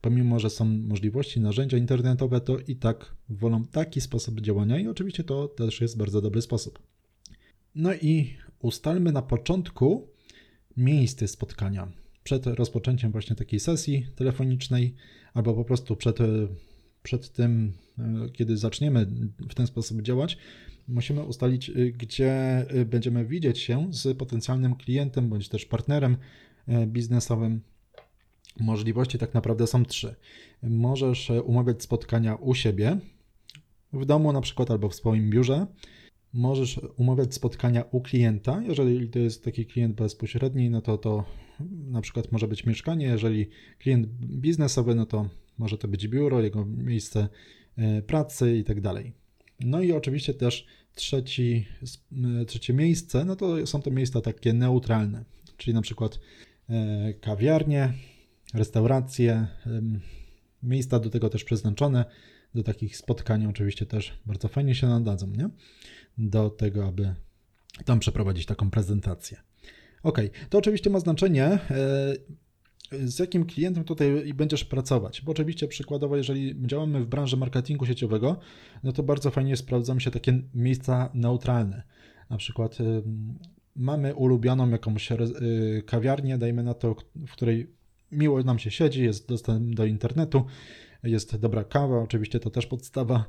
Pomimo, 0.00 0.38
że 0.38 0.50
są 0.50 0.64
możliwości, 0.64 1.40
narzędzia 1.40 1.78
internetowe, 1.78 2.40
to 2.40 2.58
i 2.58 2.76
tak 2.76 3.14
wolą 3.28 3.64
taki 3.64 4.00
sposób 4.00 4.40
działania 4.40 4.78
i 4.78 4.88
oczywiście 4.88 5.24
to 5.24 5.48
też 5.48 5.80
jest 5.80 5.96
bardzo 5.96 6.20
dobry 6.20 6.42
sposób. 6.42 6.78
No 7.74 7.94
i 7.94 8.36
ustalmy 8.60 9.12
na 9.12 9.22
początku 9.22 10.08
miejsce 10.76 11.28
spotkania. 11.28 11.88
Przed 12.24 12.46
rozpoczęciem 12.46 13.12
właśnie 13.12 13.36
takiej 13.36 13.60
sesji 13.60 14.06
telefonicznej, 14.16 14.94
albo 15.34 15.54
po 15.54 15.64
prostu 15.64 15.96
przed, 15.96 16.18
przed 17.06 17.32
tym, 17.32 17.72
e, 17.98 18.28
kiedy 18.32 18.56
zaczniemy 18.56 19.06
w 19.48 19.54
ten 19.54 19.66
sposób 19.66 20.02
działać, 20.02 20.38
musimy 20.88 21.22
ustalić, 21.22 21.70
y, 21.70 21.92
gdzie 21.98 22.66
y, 22.74 22.84
będziemy 22.84 23.26
widzieć 23.26 23.58
się 23.58 23.88
z 23.90 24.18
potencjalnym 24.18 24.74
klientem 24.74 25.28
bądź 25.28 25.48
też 25.48 25.64
partnerem 25.64 26.16
e, 26.68 26.86
biznesowym. 26.86 27.60
Możliwości 28.60 29.18
tak 29.18 29.34
naprawdę 29.34 29.66
są 29.66 29.84
trzy. 29.84 30.14
Możesz 30.62 31.30
e, 31.30 31.42
umawiać 31.42 31.82
spotkania 31.82 32.34
u 32.34 32.54
siebie, 32.54 32.98
w 33.92 34.04
domu 34.04 34.32
na 34.32 34.40
przykład 34.40 34.70
albo 34.70 34.88
w 34.88 34.94
swoim 34.94 35.30
biurze. 35.30 35.66
Możesz 36.32 36.80
umawiać 36.96 37.34
spotkania 37.34 37.84
u 37.90 38.00
klienta. 38.00 38.62
Jeżeli 38.62 39.08
to 39.08 39.18
jest 39.18 39.44
taki 39.44 39.66
klient 39.66 39.96
bezpośredni, 39.96 40.70
no 40.70 40.80
to 40.80 40.98
to 40.98 41.24
na 41.70 42.00
przykład 42.00 42.32
może 42.32 42.48
być 42.48 42.66
mieszkanie. 42.66 43.06
Jeżeli 43.06 43.46
klient 43.78 44.06
biznesowy, 44.22 44.94
no 44.94 45.06
to 45.06 45.28
może 45.58 45.78
to 45.78 45.88
być 45.88 46.08
biuro, 46.08 46.42
jego 46.42 46.64
miejsce 46.64 47.28
e, 47.76 48.02
pracy 48.02 48.56
i 48.56 48.64
tak 48.64 48.80
dalej. 48.80 49.12
No 49.60 49.82
i 49.82 49.92
oczywiście 49.92 50.34
też 50.34 50.66
trzeci, 50.94 51.66
e, 52.40 52.44
trzecie 52.44 52.72
miejsce, 52.72 53.24
no 53.24 53.36
to 53.36 53.66
są 53.66 53.82
to 53.82 53.90
miejsca 53.90 54.20
takie 54.20 54.52
neutralne, 54.52 55.24
czyli 55.56 55.74
na 55.74 55.82
przykład 55.82 56.20
e, 56.68 57.14
kawiarnie, 57.14 57.92
restauracje, 58.54 59.46
miejsca 60.62 61.00
do 61.00 61.10
tego 61.10 61.28
też 61.28 61.44
przeznaczone, 61.44 62.04
do 62.54 62.62
takich 62.62 62.96
spotkań 62.96 63.46
oczywiście 63.46 63.86
też 63.86 64.18
bardzo 64.26 64.48
fajnie 64.48 64.74
się 64.74 64.86
nadadzą, 64.86 65.26
nie? 65.26 65.50
Do 66.18 66.50
tego, 66.50 66.86
aby 66.86 67.14
tam 67.84 67.98
przeprowadzić 67.98 68.46
taką 68.46 68.70
prezentację. 68.70 69.40
Ok, 70.02 70.18
to 70.50 70.58
oczywiście 70.58 70.90
ma 70.90 71.00
znaczenie, 71.00 71.58
z 72.92 73.18
jakim 73.18 73.46
klientem 73.46 73.84
tutaj 73.84 74.34
będziesz 74.34 74.64
pracować. 74.64 75.22
Bo 75.22 75.32
oczywiście 75.32 75.68
przykładowo, 75.68 76.16
jeżeli 76.16 76.66
działamy 76.66 77.00
w 77.00 77.06
branży 77.06 77.36
marketingu 77.36 77.86
sieciowego, 77.86 78.36
no 78.84 78.92
to 78.92 79.02
bardzo 79.02 79.30
fajnie 79.30 79.56
sprawdzą 79.56 79.98
się 79.98 80.10
takie 80.10 80.42
miejsca 80.54 81.10
neutralne. 81.14 81.82
Na 82.30 82.36
przykład 82.36 82.78
mamy 83.76 84.14
ulubioną 84.14 84.70
jakąś 84.70 85.12
y, 85.12 85.82
kawiarnię, 85.86 86.38
dajmy 86.38 86.62
na 86.62 86.74
to, 86.74 86.96
w 87.26 87.32
której 87.32 87.70
miło 88.12 88.42
nam 88.42 88.58
się 88.58 88.70
siedzi, 88.70 89.02
jest 89.02 89.28
dostęp 89.28 89.74
do 89.74 89.84
internetu, 89.84 90.44
jest 91.02 91.36
dobra 91.36 91.64
kawa, 91.64 92.02
oczywiście 92.02 92.40
to 92.40 92.50
też 92.50 92.66
podstawa 92.66 93.24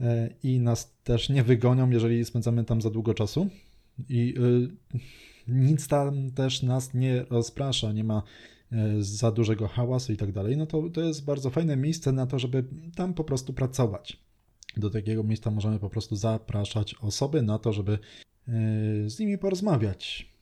y, 0.00 0.04
i 0.42 0.60
nas 0.60 0.96
też 1.04 1.28
nie 1.28 1.42
wygonią, 1.42 1.90
jeżeli 1.90 2.24
spędzamy 2.24 2.64
tam 2.64 2.82
za 2.82 2.90
długo 2.90 3.14
czasu. 3.14 3.48
I 4.08 4.34
nic 5.48 5.88
tam 5.88 6.30
też 6.30 6.62
nas 6.62 6.94
nie 6.94 7.24
rozprasza, 7.30 7.92
nie 7.92 8.04
ma 8.04 8.22
E, 8.22 8.61
za 9.00 9.30
dużego 9.30 9.68
hałasu 9.68 10.12
i 10.12 10.16
tak 10.16 10.32
dalej, 10.32 10.56
no 10.56 10.66
to, 10.66 10.90
to 10.90 11.00
jest 11.00 11.24
bardzo 11.24 11.50
fajne 11.50 11.76
miejsce 11.76 12.12
na 12.12 12.26
to, 12.26 12.38
żeby 12.38 12.64
tam 12.96 13.14
po 13.14 13.24
prostu 13.24 13.52
pracować. 13.52 14.20
Do 14.76 14.90
takiego 14.90 15.22
miejsca 15.22 15.50
możemy 15.50 15.78
po 15.78 15.90
prostu 15.90 16.16
zapraszać 16.16 16.94
osoby 17.00 17.42
na 17.42 17.58
to, 17.58 17.72
żeby 17.72 17.92
e, 17.92 17.98
z 19.10 19.18
nimi 19.18 19.38
porozmawiać. 19.38 20.32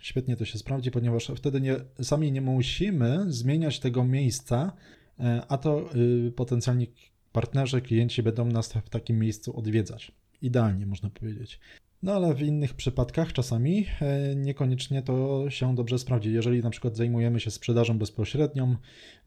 Świetnie 0.00 0.36
to 0.36 0.44
się 0.44 0.58
sprawdzi, 0.58 0.90
ponieważ 0.90 1.32
wtedy 1.36 1.60
nie, 1.60 1.76
sami 2.02 2.32
nie 2.32 2.40
musimy 2.40 3.24
zmieniać 3.28 3.80
tego 3.80 4.04
miejsca, 4.04 4.72
e, 5.20 5.42
a 5.48 5.58
to 5.58 5.90
potencjalni 6.36 6.86
partnerzy, 7.32 7.80
klienci 7.80 8.22
będą 8.22 8.44
nas 8.44 8.72
w 8.72 8.88
takim 8.88 9.18
miejscu 9.18 9.58
odwiedzać. 9.58 10.12
Idealnie 10.42 10.86
można 10.86 11.10
powiedzieć. 11.10 11.60
No 12.02 12.12
ale 12.12 12.34
w 12.34 12.42
innych 12.42 12.74
przypadkach 12.74 13.32
czasami 13.32 13.86
e, 14.00 14.36
niekoniecznie 14.36 15.02
to 15.02 15.44
się 15.50 15.74
dobrze 15.74 15.98
sprawdzi. 15.98 16.32
Jeżeli 16.32 16.60
na 16.60 16.70
przykład 16.70 16.96
zajmujemy 16.96 17.40
się 17.40 17.50
sprzedażą 17.50 17.98
bezpośrednią 17.98 18.76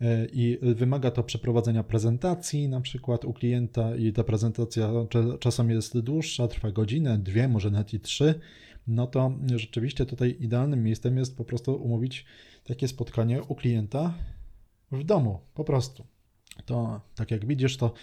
e, 0.01 0.25
i 0.25 0.57
wymaga 0.61 1.11
to 1.11 1.23
przeprowadzenia 1.23 1.83
prezentacji 1.83 2.69
na 2.69 2.81
przykład 2.81 3.25
u 3.25 3.33
klienta 3.33 3.95
i 3.95 4.13
ta 4.13 4.23
prezentacja 4.23 4.91
czasem 5.39 5.69
jest 5.69 5.99
dłuższa, 5.99 6.47
trwa 6.47 6.71
godzinę, 6.71 7.17
dwie, 7.17 7.47
może 7.47 7.71
nawet 7.71 7.93
i 7.93 7.99
trzy, 7.99 8.39
no 8.87 9.07
to 9.07 9.33
rzeczywiście 9.55 10.05
tutaj 10.05 10.37
idealnym 10.39 10.83
miejscem 10.83 11.17
jest 11.17 11.37
po 11.37 11.45
prostu 11.45 11.75
umówić 11.75 12.25
takie 12.63 12.87
spotkanie 12.87 13.43
u 13.43 13.55
klienta 13.55 14.13
w 14.91 15.03
domu, 15.03 15.39
po 15.53 15.63
prostu. 15.63 16.05
To 16.65 17.01
tak 17.15 17.31
jak 17.31 17.45
widzisz, 17.45 17.77
to 17.77 17.93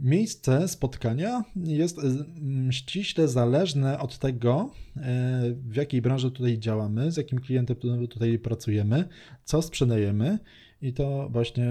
Miejsce 0.00 0.68
spotkania 0.68 1.44
jest 1.56 1.98
mm, 1.98 2.72
ściśle 2.72 3.28
zależne 3.28 3.98
od 3.98 4.18
tego, 4.18 4.70
e, 4.96 5.00
w 5.68 5.76
jakiej 5.76 6.02
branży 6.02 6.30
tutaj 6.30 6.58
działamy, 6.58 7.12
z 7.12 7.16
jakim 7.16 7.40
klientem 7.40 7.76
tutaj 8.10 8.38
pracujemy, 8.38 9.08
co 9.44 9.62
sprzedajemy 9.62 10.38
i 10.82 10.92
to 10.92 11.28
właśnie 11.30 11.66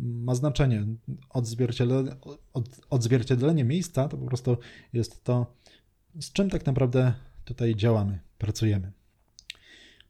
ma 0.00 0.34
znaczenie. 0.34 0.86
Odzwierciedlenie, 1.30 2.10
odzwierciedlenie 2.90 3.64
miejsca 3.64 4.08
to 4.08 4.16
po 4.16 4.26
prostu 4.26 4.56
jest 4.92 5.24
to, 5.24 5.54
z 6.20 6.32
czym 6.32 6.50
tak 6.50 6.66
naprawdę 6.66 7.14
tutaj 7.44 7.74
działamy, 7.74 8.18
pracujemy. 8.38 8.92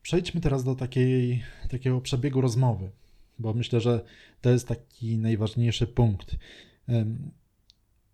Przejdźmy 0.03 0.41
teraz 0.41 0.65
do 0.65 0.75
takiej, 0.75 1.43
takiego 1.71 2.01
przebiegu 2.01 2.41
rozmowy, 2.41 2.91
bo 3.39 3.55
myślę, 3.55 3.81
że 3.81 4.05
to 4.41 4.51
jest 4.51 4.69
taki 4.69 5.19
najważniejszy 5.19 5.87
punkt. 5.87 6.37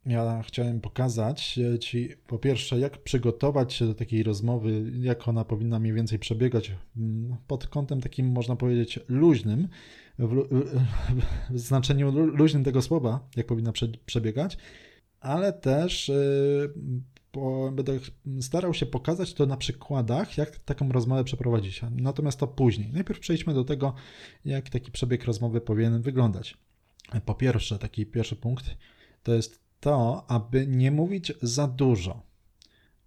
Ja 0.07 0.43
chciałem 0.43 0.81
pokazać 0.81 1.59
Ci 1.81 2.09
po 2.27 2.39
pierwsze, 2.39 2.79
jak 2.79 2.99
przygotować 2.99 3.73
się 3.73 3.87
do 3.87 3.95
takiej 3.95 4.23
rozmowy, 4.23 4.93
jak 5.01 5.29
ona 5.29 5.45
powinna 5.45 5.79
mniej 5.79 5.93
więcej 5.93 6.19
przebiegać 6.19 6.73
mm, 6.97 7.37
pod 7.47 7.67
kątem 7.67 8.01
takim, 8.01 8.27
można 8.27 8.57
powiedzieć, 8.57 9.01
luźnym, 9.09 9.69
w, 10.19 10.49
w 11.51 11.59
znaczeniu 11.59 12.11
luźnym 12.11 12.65
tego 12.65 12.83
słowa, 12.83 13.29
jak 13.37 13.47
powinna 13.47 13.73
prze, 13.73 13.89
przebiegać, 14.07 14.59
ale 15.21 15.53
też 15.53 16.09
yy, 16.09 17.73
będę 17.73 17.99
starał 18.41 18.75
się 18.75 18.87
pokazać 18.87 19.35
to 19.35 19.47
na 19.47 19.57
przykładach, 19.57 20.39
jak 20.39 20.57
taką 20.57 20.93
rozmowę 20.93 21.25
przeprowadzić. 21.25 21.81
Natomiast 21.91 22.39
to 22.39 22.47
później. 22.47 22.93
Najpierw 22.93 23.21
przejdźmy 23.21 23.55
do 23.55 23.65
tego, 23.65 23.95
jak 24.45 24.71
taki 24.71 24.91
przebieg 24.91 25.25
rozmowy 25.25 25.61
powinien 25.61 26.03
wyglądać. 26.03 26.59
Po 27.25 27.35
pierwsze, 27.35 27.79
taki 27.79 28.07
pierwszy 28.07 28.37
punkt 28.37 28.77
to 29.23 29.35
jest 29.35 29.61
to, 29.81 30.25
aby 30.29 30.67
nie 30.67 30.91
mówić 30.91 31.33
za 31.43 31.67
dużo, 31.67 32.23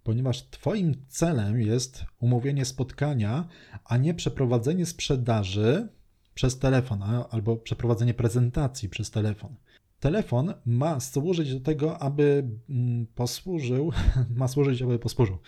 ponieważ 0.04 0.42
Twoim 0.42 0.94
celem 1.08 1.60
jest 1.60 2.04
umówienie 2.20 2.64
spotkania, 2.64 3.48
a 3.84 3.96
nie 3.96 4.14
przeprowadzenie 4.14 4.86
sprzedaży 4.86 5.88
przez 6.34 6.58
telefon 6.58 7.02
albo 7.30 7.56
przeprowadzenie 7.56 8.14
prezentacji 8.14 8.88
przez 8.88 9.10
telefon. 9.10 9.56
Telefon 10.00 10.54
ma 10.66 11.00
służyć 11.00 11.54
do 11.54 11.60
tego, 11.60 11.98
aby 11.98 12.48
mm, 12.70 13.06
posłużył, 13.14 13.92
ma 14.36 14.48
służyć, 14.48 14.82
aby 14.82 14.98
posłużył. 14.98 15.38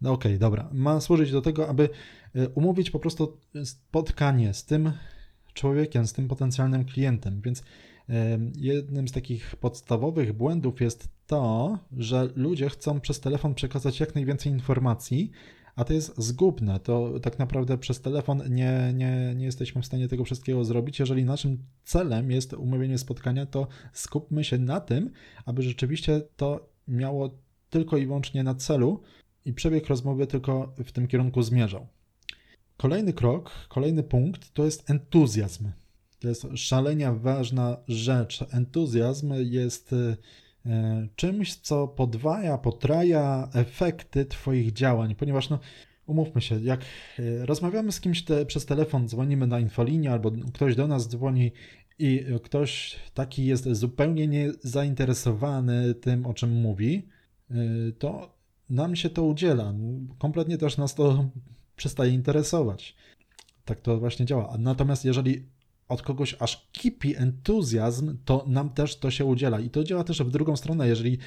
No 0.00 0.12
okej, 0.12 0.32
okay, 0.32 0.38
dobra. 0.38 0.70
Ma 0.72 1.00
służyć 1.00 1.32
do 1.32 1.42
tego, 1.42 1.68
aby 1.68 1.88
e, 2.34 2.48
umówić 2.48 2.90
po 2.90 2.98
prostu 2.98 3.38
spotkanie 3.64 4.54
z 4.54 4.64
tym 4.64 4.92
człowiekiem, 5.54 6.06
z 6.06 6.12
tym 6.12 6.28
potencjalnym 6.28 6.84
klientem, 6.84 7.40
więc 7.40 7.62
Jednym 8.56 9.08
z 9.08 9.12
takich 9.12 9.56
podstawowych 9.56 10.32
błędów 10.32 10.80
jest 10.80 11.08
to, 11.26 11.78
że 11.96 12.28
ludzie 12.36 12.68
chcą 12.70 13.00
przez 13.00 13.20
telefon 13.20 13.54
przekazać 13.54 14.00
jak 14.00 14.14
najwięcej 14.14 14.52
informacji, 14.52 15.30
a 15.76 15.84
to 15.84 15.92
jest 15.92 16.14
zgubne. 16.16 16.80
To 16.80 17.20
tak 17.20 17.38
naprawdę 17.38 17.78
przez 17.78 18.00
telefon 18.00 18.42
nie, 18.50 18.92
nie, 18.94 19.34
nie 19.36 19.44
jesteśmy 19.44 19.82
w 19.82 19.86
stanie 19.86 20.08
tego 20.08 20.24
wszystkiego 20.24 20.64
zrobić. 20.64 20.98
Jeżeli 20.98 21.24
naszym 21.24 21.58
celem 21.84 22.30
jest 22.30 22.52
umówienie 22.52 22.98
spotkania, 22.98 23.46
to 23.46 23.66
skupmy 23.92 24.44
się 24.44 24.58
na 24.58 24.80
tym, 24.80 25.10
aby 25.44 25.62
rzeczywiście 25.62 26.22
to 26.36 26.68
miało 26.88 27.30
tylko 27.70 27.96
i 27.96 28.06
wyłącznie 28.06 28.42
na 28.42 28.54
celu 28.54 29.02
i 29.44 29.52
przebieg 29.52 29.86
rozmowy 29.86 30.26
tylko 30.26 30.74
w 30.84 30.92
tym 30.92 31.06
kierunku 31.06 31.42
zmierzał. 31.42 31.86
Kolejny 32.76 33.12
krok, 33.12 33.50
kolejny 33.68 34.02
punkt 34.02 34.52
to 34.52 34.64
jest 34.64 34.90
entuzjazm. 34.90 35.70
To 36.20 36.28
jest 36.28 36.46
szalenia 36.54 37.12
ważna 37.12 37.76
rzecz. 37.88 38.44
Entuzjazm 38.50 39.32
jest 39.38 39.94
e, 40.66 41.08
czymś, 41.16 41.56
co 41.56 41.88
podwaja, 41.88 42.58
potraja 42.58 43.48
efekty 43.54 44.24
Twoich 44.24 44.72
działań, 44.72 45.14
ponieważ 45.14 45.50
no, 45.50 45.58
umówmy 46.06 46.40
się, 46.40 46.60
jak 46.60 46.80
e, 46.80 47.46
rozmawiamy 47.46 47.92
z 47.92 48.00
kimś 48.00 48.22
te, 48.24 48.46
przez 48.46 48.66
telefon, 48.66 49.08
dzwonimy 49.08 49.46
na 49.46 49.60
infolinię 49.60 50.12
albo 50.12 50.30
ktoś 50.54 50.76
do 50.76 50.86
nas 50.86 51.08
dzwoni 51.08 51.52
i 51.98 52.24
ktoś 52.42 52.96
taki 53.14 53.46
jest 53.46 53.72
zupełnie 53.72 54.28
niezainteresowany 54.28 55.94
tym, 55.94 56.26
o 56.26 56.34
czym 56.34 56.60
mówi, 56.60 57.08
e, 57.50 57.54
to 57.98 58.38
nam 58.70 58.96
się 58.96 59.10
to 59.10 59.24
udziela. 59.24 59.74
Kompletnie 60.18 60.58
też 60.58 60.76
nas 60.76 60.94
to 60.94 61.24
przestaje 61.76 62.12
interesować. 62.12 62.96
Tak 63.64 63.80
to 63.80 63.98
właśnie 63.98 64.26
działa. 64.26 64.56
Natomiast 64.58 65.04
jeżeli 65.04 65.46
od 65.88 66.02
kogoś 66.02 66.36
aż 66.38 66.68
kipi 66.72 67.16
entuzjazm, 67.16 68.16
to 68.24 68.44
nam 68.46 68.70
też 68.70 68.96
to 68.96 69.10
się 69.10 69.24
udziela. 69.24 69.60
I 69.60 69.70
to 69.70 69.84
działa 69.84 70.04
też 70.04 70.22
w 70.22 70.30
drugą 70.30 70.56
stronę. 70.56 70.88
Jeżeli 70.88 71.18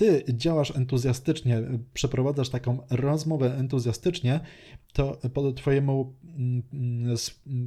ty 0.00 0.24
działasz 0.28 0.76
entuzjastycznie, 0.76 1.62
przeprowadzasz 1.94 2.48
taką 2.48 2.78
rozmowę 2.90 3.56
entuzjastycznie, 3.56 4.40
to 4.92 5.18
twojemu, 5.56 6.14
mm, 6.34 7.16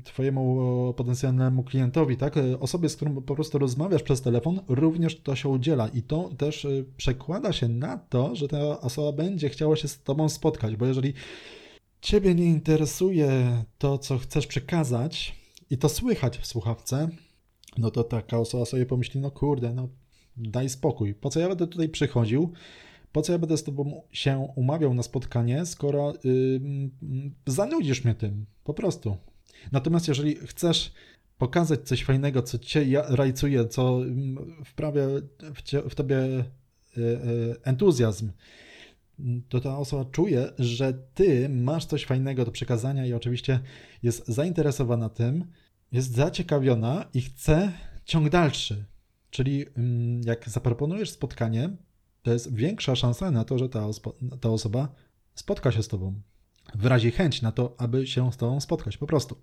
twojemu 0.04 0.94
potencjalnemu 0.98 1.64
klientowi, 1.64 2.18
tak, 2.18 2.36
osobie, 2.60 2.90
z 2.90 2.96
którą 2.96 3.22
po 3.22 3.36
prostu 3.36 3.60
rozmawiasz 3.60 4.04
przez 4.04 4.22
telefon, 4.22 4.60
również 4.68 5.22
to 5.22 5.36
się 5.36 5.50
udziela 5.50 5.88
i 5.88 6.02
to 6.02 6.30
też 6.38 6.66
y, 6.66 6.86
przekłada 6.98 7.54
się 7.54 7.68
na 7.68 7.98
to, 7.98 8.36
że 8.36 8.48
ta 8.48 8.82
osoba 8.82 9.12
będzie 9.12 9.50
chciała 9.50 9.76
się 9.76 9.88
z 9.88 10.04
tobą 10.04 10.30
spotkać, 10.30 10.76
bo 10.76 10.86
jeżeli 10.86 11.14
ciebie 12.02 12.36
nie 12.36 12.46
interesuje 12.46 13.64
to, 13.78 13.98
co 13.98 14.18
chcesz 14.18 14.48
przekazać 14.48 15.43
i 15.74 15.78
to 15.78 15.90
słychać 15.90 16.38
w 16.38 16.46
słuchawce, 16.46 17.10
no 17.78 17.92
to 17.92 18.04
taka 18.04 18.38
osoba 18.38 18.66
sobie 18.66 18.86
pomyśli, 18.86 19.22
no 19.22 19.32
kurde, 19.32 19.74
no 19.74 19.90
daj 20.38 20.70
spokój. 20.70 21.16
Po 21.16 21.30
co 21.30 21.40
ja 21.40 21.50
będę 21.50 21.68
tutaj 21.68 21.90
przychodził? 21.90 22.54
Po 23.12 23.22
co 23.22 23.32
ja 23.32 23.40
będę 23.40 23.58
z 23.58 23.64
tobą 23.64 24.02
się 24.12 24.48
umawiał 24.56 24.94
na 24.94 25.04
spotkanie, 25.04 25.66
skoro 25.66 26.14
yy, 26.24 26.62
zanudzisz 27.48 28.04
mnie 28.04 28.16
tym? 28.16 28.46
Po 28.64 28.74
prostu. 28.74 29.18
Natomiast 29.72 30.08
jeżeli 30.08 30.36
chcesz 30.36 30.94
pokazać 31.38 31.88
coś 31.88 32.04
fajnego, 32.04 32.42
co 32.42 32.60
cię 32.60 33.04
rajcuje, 33.08 33.68
co 33.68 34.00
wprawia 34.66 35.04
w, 35.56 35.62
cie, 35.62 35.82
w 35.82 35.96
tobie 35.96 36.16
yy, 36.16 37.04
yy, 37.04 37.56
entuzjazm, 37.64 38.32
to 39.50 39.60
ta 39.60 39.78
osoba 39.78 40.06
czuje, 40.12 40.50
że 40.60 40.94
ty 41.14 41.50
masz 41.50 41.86
coś 41.86 42.06
fajnego 42.06 42.46
do 42.46 42.52
przekazania 42.52 43.06
i 43.06 43.14
oczywiście 43.14 43.60
jest 44.04 44.28
zainteresowana 44.28 45.10
tym, 45.10 45.46
jest 45.94 46.12
zaciekawiona 46.12 47.06
i 47.14 47.22
chce 47.22 47.72
ciąg 48.06 48.30
dalszy. 48.30 48.86
Czyli 49.30 49.66
mm, 49.78 50.22
jak 50.22 50.50
zaproponujesz 50.50 51.10
spotkanie, 51.10 51.70
to 52.22 52.34
jest 52.34 52.56
większa 52.56 52.96
szansa 52.96 53.32
na 53.32 53.44
to, 53.44 53.58
że 53.58 53.70
ta, 53.70 53.88
ta 54.42 54.50
osoba 54.50 54.96
spotka 55.36 55.72
się 55.72 55.84
z 55.84 55.88
tobą. 55.88 56.22
Wyrazi 56.76 57.12
chęć 57.12 57.42
na 57.42 57.52
to, 57.52 57.76
aby 57.78 58.08
się 58.08 58.32
z 58.32 58.38
tobą 58.38 58.62
spotkać, 58.62 58.98
po 58.98 59.08
prostu. 59.08 59.42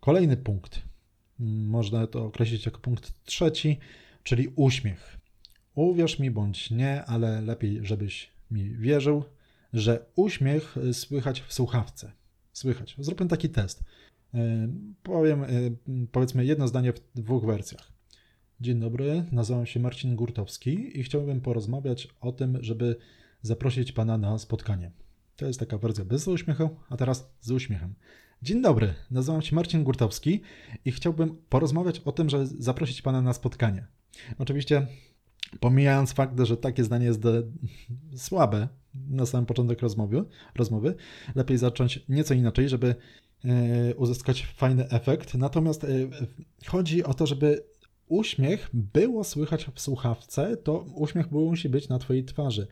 Kolejny 0.00 0.36
punkt. 0.36 0.82
Można 1.38 2.06
to 2.06 2.24
określić 2.24 2.66
jako 2.66 2.78
punkt 2.78 3.24
trzeci, 3.24 3.78
czyli 4.22 4.48
uśmiech. 4.56 5.18
Uwierz 5.74 6.18
mi 6.18 6.30
bądź 6.30 6.70
nie, 6.70 7.04
ale 7.04 7.40
lepiej, 7.40 7.80
żebyś 7.82 8.30
mi 8.50 8.70
wierzył, 8.70 9.24
że 9.72 10.06
uśmiech 10.16 10.76
słychać 10.92 11.40
w 11.40 11.52
słuchawce. 11.52 12.12
Słychać. 12.52 12.94
Zróbmy 12.98 13.26
taki 13.26 13.48
test. 13.48 13.84
E, 14.34 14.68
powiem, 15.02 15.44
e, 15.44 15.48
powiedzmy, 16.12 16.44
jedno 16.44 16.68
zdanie 16.68 16.92
w 16.92 17.00
dwóch 17.14 17.46
wersjach. 17.46 17.92
Dzień 18.60 18.80
dobry, 18.80 19.24
nazywam 19.32 19.66
się 19.66 19.80
Marcin 19.80 20.16
Gurtowski 20.16 20.98
i 21.00 21.02
chciałbym 21.02 21.40
porozmawiać 21.40 22.08
o 22.20 22.32
tym, 22.32 22.58
żeby 22.60 22.96
zaprosić 23.42 23.92
Pana 23.92 24.18
na 24.18 24.38
spotkanie. 24.38 24.90
To 25.36 25.46
jest 25.46 25.60
taka 25.60 25.78
wersja 25.78 26.04
bez 26.04 26.28
uśmiechu, 26.28 26.70
a 26.88 26.96
teraz 26.96 27.30
z 27.40 27.50
uśmiechem. 27.50 27.94
Dzień 28.42 28.62
dobry, 28.62 28.94
nazywam 29.10 29.42
się 29.42 29.56
Marcin 29.56 29.84
Gurtowski 29.84 30.42
i 30.84 30.92
chciałbym 30.92 31.36
porozmawiać 31.48 32.00
o 32.00 32.12
tym, 32.12 32.30
żeby 32.30 32.46
zaprosić 32.46 33.02
Pana 33.02 33.22
na 33.22 33.32
spotkanie. 33.32 33.86
Oczywiście, 34.38 34.86
pomijając 35.60 36.12
fakt, 36.12 36.40
że 36.40 36.56
takie 36.56 36.84
zdanie 36.84 37.06
jest 37.06 37.22
słabe 38.16 38.68
na 38.94 39.26
samym 39.26 39.46
początek 39.46 39.80
rozmowy, 39.80 40.24
rozmowy, 40.54 40.94
lepiej 41.34 41.58
zacząć 41.58 42.04
nieco 42.08 42.34
inaczej, 42.34 42.68
żeby 42.68 42.94
uzyskać 43.96 44.46
fajny 44.56 44.88
efekt. 44.88 45.34
Natomiast 45.34 45.84
e, 45.84 45.88
chodzi 46.66 47.04
o 47.04 47.14
to, 47.14 47.26
żeby 47.26 47.64
uśmiech 48.08 48.70
było 48.72 49.24
słychać 49.24 49.66
w 49.74 49.80
słuchawce, 49.80 50.56
to 50.56 50.78
uśmiech 50.94 51.30
musi 51.30 51.68
być 51.68 51.88
na 51.88 51.98
Twojej 51.98 52.24
twarzy. 52.24 52.66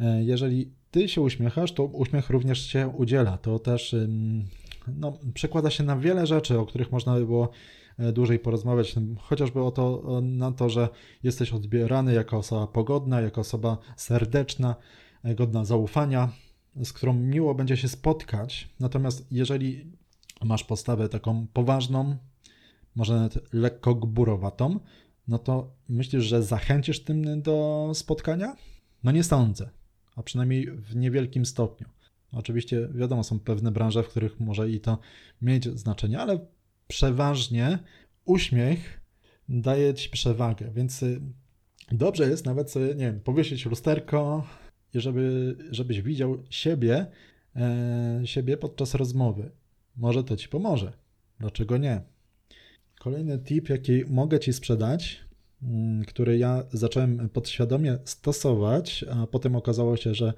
E, 0.00 0.24
jeżeli 0.24 0.72
Ty 0.90 1.08
się 1.08 1.20
uśmiechasz, 1.20 1.72
to 1.72 1.84
uśmiech 1.84 2.30
również 2.30 2.66
się 2.66 2.88
udziela. 2.88 3.38
To 3.38 3.58
też 3.58 3.94
no, 4.88 5.18
przekłada 5.34 5.70
się 5.70 5.84
na 5.84 5.96
wiele 5.96 6.26
rzeczy, 6.26 6.58
o 6.58 6.66
których 6.66 6.92
można 6.92 7.14
by 7.14 7.26
było 7.26 7.50
e, 7.98 8.12
dłużej 8.12 8.38
porozmawiać, 8.38 8.94
chociażby 9.18 9.62
o 9.62 9.70
to, 9.70 10.20
na 10.22 10.52
to, 10.52 10.68
że 10.68 10.88
jesteś 11.22 11.52
odbierany 11.52 12.14
jako 12.14 12.36
osoba 12.36 12.66
pogodna, 12.66 13.20
jako 13.20 13.40
osoba 13.40 13.78
serdeczna, 13.96 14.76
e, 15.22 15.34
godna 15.34 15.64
zaufania, 15.64 16.28
z 16.76 16.92
którą 16.92 17.12
miło 17.12 17.54
będzie 17.54 17.76
się 17.76 17.88
spotkać. 17.88 18.68
Natomiast 18.80 19.26
jeżeli 19.30 19.92
masz 20.44 20.64
postawę 20.64 21.08
taką 21.08 21.46
poważną, 21.52 22.16
może 22.94 23.14
nawet 23.14 23.52
lekko 23.52 23.94
gburowatą, 23.94 24.80
no 25.28 25.38
to 25.38 25.74
myślisz, 25.88 26.24
że 26.24 26.42
zachęcisz 26.42 27.04
tym 27.04 27.42
do 27.42 27.90
spotkania? 27.94 28.56
No 29.04 29.12
nie 29.12 29.24
sądzę, 29.24 29.70
a 30.16 30.22
przynajmniej 30.22 30.70
w 30.70 30.96
niewielkim 30.96 31.46
stopniu. 31.46 31.88
Oczywiście 32.32 32.88
wiadomo, 32.94 33.24
są 33.24 33.40
pewne 33.40 33.70
branże, 33.70 34.02
w 34.02 34.08
których 34.08 34.40
może 34.40 34.70
i 34.70 34.80
to 34.80 34.98
mieć 35.42 35.78
znaczenie, 35.78 36.20
ale 36.20 36.38
przeważnie 36.88 37.78
uśmiech 38.24 39.00
daje 39.48 39.94
ci 39.94 40.10
przewagę, 40.10 40.70
więc 40.74 41.02
y, 41.02 41.20
dobrze 41.92 42.28
jest 42.28 42.46
nawet 42.46 42.70
sobie, 42.70 42.86
nie 42.86 43.06
wiem, 43.06 43.20
powiesić 43.20 43.66
lusterko 43.66 44.46
i 44.94 45.00
żeby, 45.00 45.56
żebyś 45.70 46.02
widział 46.02 46.42
siebie, 46.50 47.06
e, 47.56 48.20
siebie 48.24 48.56
podczas 48.56 48.94
rozmowy. 48.94 49.50
Może 49.96 50.24
to 50.24 50.36
ci 50.36 50.48
pomoże. 50.48 50.92
Dlaczego 51.40 51.78
nie? 51.78 52.00
Kolejny 53.00 53.38
tip, 53.38 53.68
jaki 53.68 54.04
mogę 54.08 54.40
Ci 54.40 54.52
sprzedać, 54.52 55.20
mm, 55.62 56.04
który 56.04 56.38
ja 56.38 56.64
zacząłem 56.72 57.28
podświadomie 57.28 57.98
stosować, 58.04 59.04
a 59.10 59.26
potem 59.26 59.56
okazało 59.56 59.96
się, 59.96 60.14
że 60.14 60.32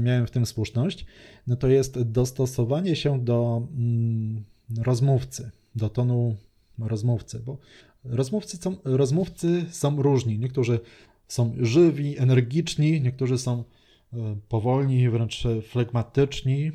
miałem 0.00 0.26
w 0.26 0.30
tym 0.30 0.46
słuszność, 0.46 1.06
no 1.46 1.56
to 1.56 1.68
jest 1.68 2.02
dostosowanie 2.02 2.96
się 2.96 3.24
do 3.24 3.68
mm, 3.70 4.44
rozmówcy, 4.78 5.50
do 5.74 5.88
tonu 5.88 6.36
rozmówcy, 6.78 7.40
bo 7.40 7.58
rozmówcy 8.04 8.56
są, 8.56 8.76
rozmówcy 8.84 9.64
są 9.70 10.02
różni. 10.02 10.38
Niektórzy 10.38 10.80
są 11.28 11.54
żywi, 11.60 12.18
energiczni, 12.18 13.00
niektórzy 13.00 13.38
są 13.38 13.64
e, 14.12 14.36
powolni, 14.48 15.10
wręcz 15.10 15.44
flegmatyczni. 15.62 16.72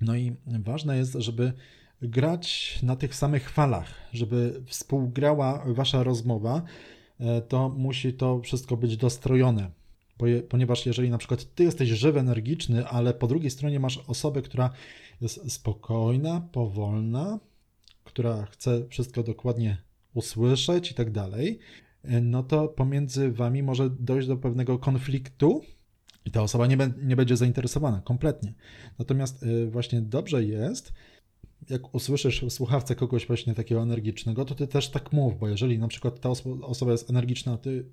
No 0.00 0.16
i 0.16 0.36
ważne 0.46 0.96
jest, 0.96 1.12
żeby 1.12 1.52
grać 2.02 2.78
na 2.82 2.96
tych 2.96 3.14
samych 3.14 3.50
falach, 3.50 3.94
żeby 4.12 4.62
współgrała 4.66 5.64
wasza 5.66 6.02
rozmowa, 6.02 6.62
e, 7.20 7.42
to 7.42 7.68
musi 7.68 8.12
to 8.12 8.40
wszystko 8.40 8.76
być 8.76 8.96
dostrojone. 8.96 9.70
Ponieważ 10.48 10.86
jeżeli 10.86 11.10
na 11.10 11.18
przykład 11.18 11.54
ty 11.54 11.64
jesteś 11.64 11.88
żywy, 11.88 12.20
energiczny, 12.20 12.86
ale 12.86 13.14
po 13.14 13.26
drugiej 13.26 13.50
stronie 13.50 13.80
masz 13.80 13.98
osobę, 14.06 14.42
która 14.42 14.70
jest 15.20 15.52
spokojna, 15.52 16.48
powolna, 16.52 17.38
która 18.04 18.46
chce 18.46 18.88
wszystko 18.88 19.22
dokładnie 19.22 19.78
usłyszeć 20.14 20.90
i 20.90 20.94
tak 20.94 21.10
dalej, 21.10 21.58
e, 22.04 22.20
no 22.20 22.42
to 22.42 22.68
pomiędzy 22.68 23.32
wami 23.32 23.62
może 23.62 23.90
dojść 23.90 24.28
do 24.28 24.36
pewnego 24.36 24.78
konfliktu 24.78 25.62
i 26.28 26.30
ta 26.30 26.42
osoba 26.42 26.66
nie, 26.66 26.76
nie 27.02 27.16
będzie 27.16 27.36
zainteresowana 27.36 28.00
kompletnie. 28.00 28.54
Natomiast 28.98 29.42
e, 29.42 29.66
właśnie 29.66 30.00
dobrze 30.00 30.44
jest, 30.44 30.92
jak 31.70 31.94
usłyszysz 31.94 32.44
w 32.44 32.50
słuchawce 32.50 32.94
kogoś 32.94 33.26
właśnie 33.26 33.54
takiego 33.54 33.82
energicznego, 33.82 34.44
to 34.44 34.54
ty 34.54 34.66
też 34.66 34.90
tak 34.90 35.12
mów, 35.12 35.38
bo 35.38 35.48
jeżeli 35.48 35.78
na 35.78 35.88
przykład 35.88 36.20
ta 36.20 36.28
osoba 36.62 36.92
jest 36.92 37.10
energiczna, 37.10 37.52
a 37.52 37.58
ty 37.58 37.84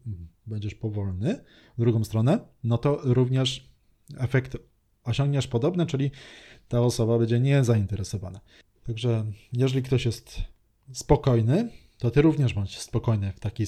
będziesz 0.47 0.75
powolny 0.75 1.43
w 1.77 1.81
drugą 1.81 2.03
stronę, 2.03 2.39
no 2.63 2.77
to 2.77 2.99
również 3.03 3.69
efekt 4.17 4.57
osiągniesz 5.03 5.47
podobny, 5.47 5.85
czyli 5.85 6.11
ta 6.67 6.81
osoba 6.81 7.19
będzie 7.19 7.39
niezainteresowana. 7.39 8.39
Także 8.83 9.25
jeżeli 9.53 9.83
ktoś 9.83 10.05
jest 10.05 10.41
spokojny, 10.93 11.69
to 11.97 12.11
ty 12.11 12.21
również 12.21 12.53
bądź 12.53 12.79
spokojny 12.79 13.33
w 13.35 13.39
takiej, 13.39 13.67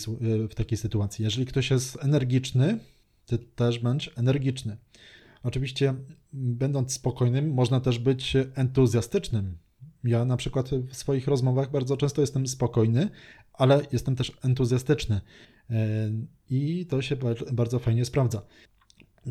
w 0.50 0.56
takiej 0.56 0.78
sytuacji. 0.78 1.26
Jeżeli 1.26 1.46
ktoś 1.46 1.72
jest 1.72 2.04
energiczny, 2.04 2.80
też 3.56 3.80
bądź 3.80 4.10
energiczny. 4.16 4.78
Oczywiście, 5.44 5.94
będąc 6.34 6.94
spokojnym, 6.94 7.54
można 7.54 7.80
też 7.80 8.00
być 8.00 8.34
entuzjastycznym, 8.56 9.58
ja 10.04 10.26
na 10.26 10.38
przykład 10.38 10.70
w 10.70 10.96
swoich 10.96 11.28
rozmowach 11.28 11.72
bardzo 11.72 11.98
często 11.98 12.22
jestem 12.22 12.48
spokojny, 12.48 13.10
ale 13.54 13.82
jestem 13.92 14.16
też 14.16 14.32
entuzjastyczny 14.44 15.22
e, 15.70 15.76
i 16.50 16.86
to 16.86 17.02
się 17.02 17.18
bardzo 17.52 17.80
fajnie 17.80 18.06
sprawdza. 18.06 18.42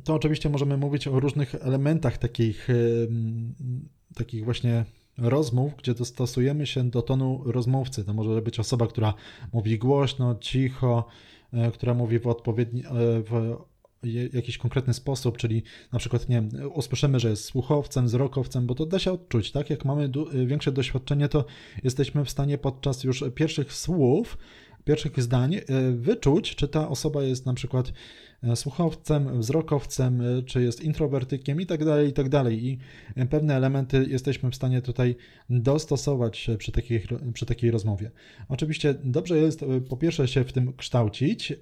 to 0.04 0.14
oczywiście 0.14 0.50
możemy 0.50 0.76
mówić 0.76 1.08
o 1.08 1.20
różnych 1.20 1.54
elementach 1.54 2.18
takich, 2.18 2.68
takich 4.14 4.44
właśnie 4.44 4.84
rozmów, 5.18 5.72
gdzie 5.76 5.94
dostosujemy 5.94 6.66
się 6.66 6.90
do 6.90 7.02
tonu 7.02 7.42
rozmówcy. 7.46 8.04
To 8.04 8.14
może 8.14 8.42
być 8.42 8.60
osoba, 8.60 8.86
która 8.86 9.14
mówi 9.52 9.78
głośno, 9.78 10.34
cicho, 10.40 11.06
e, 11.52 11.70
która 11.70 11.94
mówi 11.94 12.18
w 12.18 12.26
odpowiedni, 12.26 12.84
e, 12.86 12.90
w 13.22 13.56
jakiś 14.32 14.58
konkretny 14.58 14.94
sposób, 14.94 15.38
czyli 15.38 15.62
na 15.92 15.98
przykład, 15.98 16.28
nie 16.28 16.42
usłyszymy, 16.74 17.20
że 17.20 17.30
jest 17.30 17.44
słuchowcem, 17.44 18.06
wzrokowcem, 18.06 18.66
bo 18.66 18.74
to 18.74 18.86
da 18.86 18.98
się 18.98 19.12
odczuć, 19.12 19.52
tak? 19.52 19.70
Jak 19.70 19.84
mamy 19.84 20.10
większe 20.46 20.72
doświadczenie, 20.72 21.28
to 21.28 21.44
jesteśmy 21.84 22.24
w 22.24 22.30
stanie 22.30 22.58
podczas 22.58 23.04
już 23.04 23.24
pierwszych 23.34 23.72
słów, 23.72 24.38
pierwszych 24.86 25.22
zdań 25.22 25.54
e, 25.54 25.62
wyczuć, 25.92 26.54
czy 26.54 26.68
ta 26.68 26.88
osoba 26.88 27.22
jest 27.22 27.46
na 27.46 27.54
przykład 27.54 27.92
słuchowcem, 28.54 29.40
wzrokowcem, 29.40 30.20
e, 30.20 30.42
czy 30.42 30.62
jest 30.62 30.80
introwertykiem 30.80 31.60
i 31.60 31.66
tak 31.66 31.84
dalej, 31.84 32.08
i 32.08 32.12
tak 32.12 32.28
dalej. 32.28 32.66
I 32.66 32.78
pewne 33.30 33.54
elementy 33.54 34.06
jesteśmy 34.08 34.50
w 34.50 34.56
stanie 34.56 34.82
tutaj 34.82 35.16
dostosować 35.50 36.50
przy 36.58 36.72
takiej, 36.72 37.02
przy 37.32 37.46
takiej 37.46 37.70
rozmowie. 37.70 38.10
Oczywiście 38.48 38.94
dobrze 39.04 39.38
jest 39.38 39.62
e, 39.62 39.80
po 39.80 39.96
pierwsze 39.96 40.28
się 40.28 40.44
w 40.44 40.52
tym 40.52 40.72
kształcić, 40.72 41.52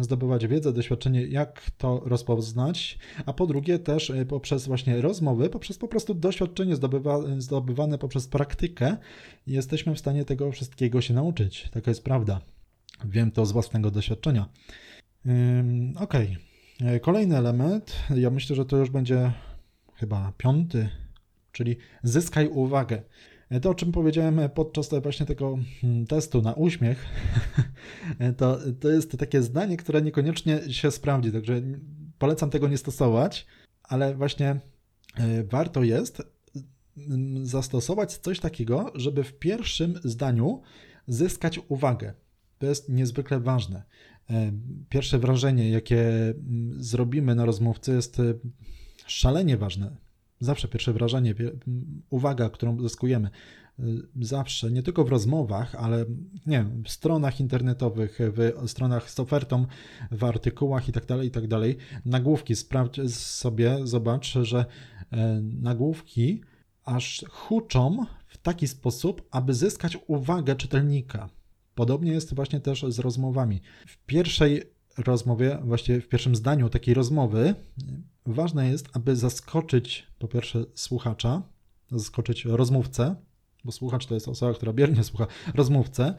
zdobywać 0.00 0.46
wiedzę, 0.46 0.72
doświadczenie, 0.72 1.26
jak 1.26 1.70
to 1.78 2.02
rozpoznać, 2.04 2.98
a 3.26 3.32
po 3.32 3.46
drugie 3.46 3.78
też 3.78 4.12
poprzez 4.28 4.66
właśnie 4.66 5.00
rozmowy, 5.00 5.50
poprzez 5.50 5.78
po 5.78 5.88
prostu 5.88 6.14
doświadczenie 6.14 6.76
zdobywa, 6.76 7.18
zdobywane 7.38 7.98
poprzez 7.98 8.26
praktykę, 8.26 8.96
jesteśmy 9.46 9.94
w 9.94 9.98
stanie 9.98 10.24
tego 10.24 10.52
wszystkiego 10.52 11.00
się 11.00 11.14
nauczyć. 11.14 11.68
Taka 11.72 11.90
jest 11.90 12.04
prawda. 12.04 12.40
Wiem 13.04 13.30
to 13.30 13.46
z 13.46 13.52
własnego 13.52 13.90
doświadczenia. 13.90 14.48
Ok. 15.96 16.14
E, 16.80 17.00
kolejny 17.00 17.36
element, 17.36 17.96
ja 18.16 18.30
myślę, 18.30 18.56
że 18.56 18.64
to 18.64 18.76
już 18.76 18.90
będzie 18.90 19.32
chyba 19.94 20.32
piąty, 20.38 20.88
czyli 21.52 21.76
zyskaj 22.02 22.48
uwagę. 22.48 23.02
E, 23.50 23.60
to, 23.60 23.70
o 23.70 23.74
czym 23.74 23.92
powiedziałem 23.92 24.40
podczas 24.54 24.90
właśnie 25.02 25.26
tego 25.26 25.58
hmm, 25.80 26.06
testu 26.06 26.42
na 26.42 26.52
uśmiech, 26.52 27.06
e, 28.18 28.32
to, 28.32 28.58
to 28.80 28.88
jest 28.88 29.18
takie 29.18 29.42
zdanie, 29.42 29.76
które 29.76 30.02
niekoniecznie 30.02 30.72
się 30.72 30.90
sprawdzi, 30.90 31.32
także 31.32 31.62
polecam 32.18 32.50
tego 32.50 32.68
nie 32.68 32.78
stosować, 32.78 33.46
ale 33.82 34.14
właśnie 34.14 34.60
warto 35.44 35.82
jest 35.82 36.22
mm, 36.96 37.46
zastosować 37.46 38.16
coś 38.16 38.40
takiego, 38.40 38.92
żeby 38.94 39.24
w 39.24 39.38
pierwszym 39.38 40.00
zdaniu 40.04 40.62
zyskać 41.06 41.60
uwagę. 41.68 42.14
To 42.58 42.66
jest 42.66 42.88
niezwykle 42.88 43.40
ważne. 43.40 43.82
E, 44.32 44.52
pierwsze 44.88 45.18
wrażenie, 45.18 45.70
jakie 45.70 46.10
mm, 46.30 46.82
zrobimy 46.82 47.34
na 47.34 47.44
rozmówcy, 47.44 47.92
jest 47.92 48.20
e, 48.20 48.34
szalenie 49.06 49.56
ważne. 49.56 49.96
Zawsze 50.40 50.68
pierwsze 50.68 50.92
wrażenie, 50.92 51.34
uwaga, 52.10 52.50
którą 52.50 52.80
zyskujemy. 52.80 53.30
E, 53.78 53.82
zawsze, 54.20 54.70
nie 54.70 54.82
tylko 54.82 55.04
w 55.04 55.08
rozmowach, 55.08 55.74
ale 55.74 56.04
nie 56.46 56.58
wiem, 56.58 56.82
w 56.84 56.90
stronach 56.90 57.40
internetowych, 57.40 58.18
w 58.36 58.70
stronach 58.70 59.10
z 59.10 59.20
ofertą, 59.20 59.66
w 60.10 60.24
artykułach 60.24 60.86
itd., 60.86 61.06
tak 61.06 61.24
itd. 61.24 61.48
Tak 61.48 61.84
nagłówki, 62.04 62.56
sprawdź 62.56 63.10
sobie, 63.14 63.78
zobacz, 63.84 64.38
że 64.42 64.64
nagłówki 65.42 66.42
aż 66.84 67.24
huczą 67.30 68.06
w 68.26 68.38
taki 68.38 68.68
sposób, 68.68 69.28
aby 69.30 69.54
zyskać 69.54 69.98
uwagę 70.06 70.56
czytelnika. 70.56 71.28
Podobnie 71.74 72.12
jest 72.12 72.34
właśnie 72.34 72.60
też 72.60 72.84
z 72.88 72.98
rozmowami. 72.98 73.60
W 73.86 73.96
pierwszej 74.06 74.62
rozmowie, 74.98 75.58
właściwie 75.64 76.00
w 76.00 76.08
pierwszym 76.08 76.36
zdaniu 76.36 76.68
takiej 76.68 76.94
rozmowy, 76.94 77.54
ważne 78.26 78.68
jest, 78.70 78.88
aby 78.92 79.16
zaskoczyć 79.16 80.06
po 80.18 80.28
pierwsze 80.28 80.64
słuchacza, 80.74 81.42
zaskoczyć 81.90 82.44
rozmówcę, 82.44 83.16
bo 83.64 83.72
słuchacz 83.72 84.06
to 84.06 84.14
jest 84.14 84.28
osoba, 84.28 84.54
która 84.54 84.72
biernie 84.72 85.04
słucha 85.04 85.26
rozmówcę, 85.54 86.14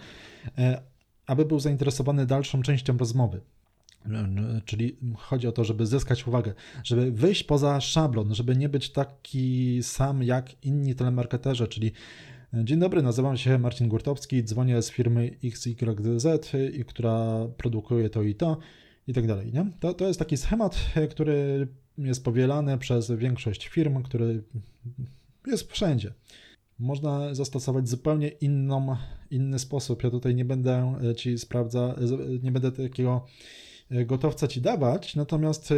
e, 0.57 0.81
aby 1.25 1.45
był 1.45 1.59
zainteresowany 1.59 2.25
dalszą 2.25 2.61
częścią 2.61 2.97
rozmowy. 2.97 3.41
Czyli 4.65 4.97
chodzi 5.17 5.47
o 5.47 5.51
to, 5.51 5.63
żeby 5.63 5.85
zyskać 5.85 6.27
uwagę, 6.27 6.53
żeby 6.83 7.11
wyjść 7.11 7.43
poza 7.43 7.81
szablon, 7.81 8.35
żeby 8.35 8.55
nie 8.55 8.69
być 8.69 8.89
taki 8.89 9.79
sam 9.83 10.23
jak 10.23 10.63
inni 10.63 10.95
telemarketerzy, 10.95 11.67
czyli 11.67 11.91
Dzień 12.53 12.79
dobry, 12.79 13.01
nazywam 13.01 13.37
się 13.37 13.57
Marcin 13.57 13.87
Gurtowski, 13.87 14.43
dzwonię 14.43 14.81
z 14.81 14.91
firmy 14.91 15.37
XYZ, 15.43 16.51
która 16.87 17.47
produkuje 17.57 18.09
to 18.09 18.23
i 18.23 18.35
to 18.35 18.57
i 19.07 19.13
tak 19.13 19.27
dalej. 19.27 19.53
Nie? 19.53 19.71
To, 19.79 19.93
to 19.93 20.07
jest 20.07 20.19
taki 20.19 20.37
schemat, 20.37 20.93
który 21.11 21.67
jest 21.97 22.23
powielany 22.23 22.77
przez 22.77 23.11
większość 23.11 23.67
firm, 23.67 24.03
który 24.03 24.43
jest 25.47 25.71
wszędzie. 25.71 26.13
Można 26.79 27.35
zastosować 27.35 27.89
zupełnie 27.89 28.27
inną, 28.27 28.95
inny 29.31 29.59
sposób. 29.59 30.03
Ja 30.03 30.09
tutaj 30.09 30.35
nie 30.35 30.45
będę 30.45 30.97
ci 31.15 31.37
sprawdza, 31.37 31.95
nie 32.43 32.51
będę 32.51 32.71
takiego 32.71 33.25
gotowca 34.05 34.47
ci 34.47 34.61
dawać, 34.61 35.15
natomiast 35.15 35.73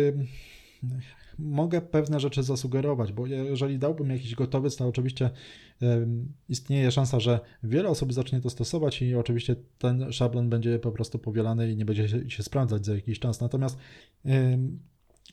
mogę 1.39 1.81
pewne 1.81 2.19
rzeczy 2.19 2.43
zasugerować, 2.43 3.13
bo 3.13 3.27
jeżeli 3.27 3.79
dałbym 3.79 4.09
jakiś 4.09 4.35
gotowiec, 4.35 4.75
to 4.75 4.87
oczywiście 4.87 5.29
istnieje 6.49 6.91
szansa, 6.91 7.19
że 7.19 7.39
wiele 7.63 7.89
osób 7.89 8.13
zacznie 8.13 8.41
to 8.41 8.49
stosować 8.49 9.01
i 9.01 9.15
oczywiście 9.15 9.55
ten 9.77 10.11
szablon 10.11 10.49
będzie 10.49 10.79
po 10.79 10.91
prostu 10.91 11.19
powielany 11.19 11.71
i 11.71 11.75
nie 11.77 11.85
będzie 11.85 12.29
się 12.29 12.43
sprawdzać 12.43 12.85
za 12.85 12.95
jakiś 12.95 13.19
czas. 13.19 13.41
Natomiast 13.41 13.77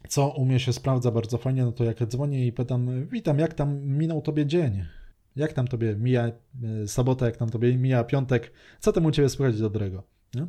co 0.09 0.29
u 0.29 0.45
mnie 0.45 0.61
się 0.61 0.73
sprawdza 0.73 1.11
bardzo 1.11 1.39
fajnie, 1.39 1.65
no 1.65 1.73
to 1.73 1.85
jak 1.85 2.07
dzwonię 2.07 2.47
i 2.47 2.53
pytam, 2.53 3.07
witam, 3.07 3.39
jak 3.39 3.55
tam 3.55 3.85
minął 3.85 4.23
tobie 4.23 4.47
dzień? 4.47 4.85
Jak 5.37 5.53
tam 5.53 5.69
tobie 5.69 5.97
mija 5.97 6.27
e, 6.27 6.89
sobota, 6.89 7.27
jak 7.27 7.37
tam 7.37 7.51
tobie 7.51 7.79
mija 7.79 8.05
piątek? 8.05 8.53
Co 8.81 8.93
tam 8.93 9.07
u 9.07 9.11
ciebie 9.11 9.29
słychać 9.29 9.61
dobrego? 9.61 10.03
Nie? 10.35 10.43
E, 10.43 10.49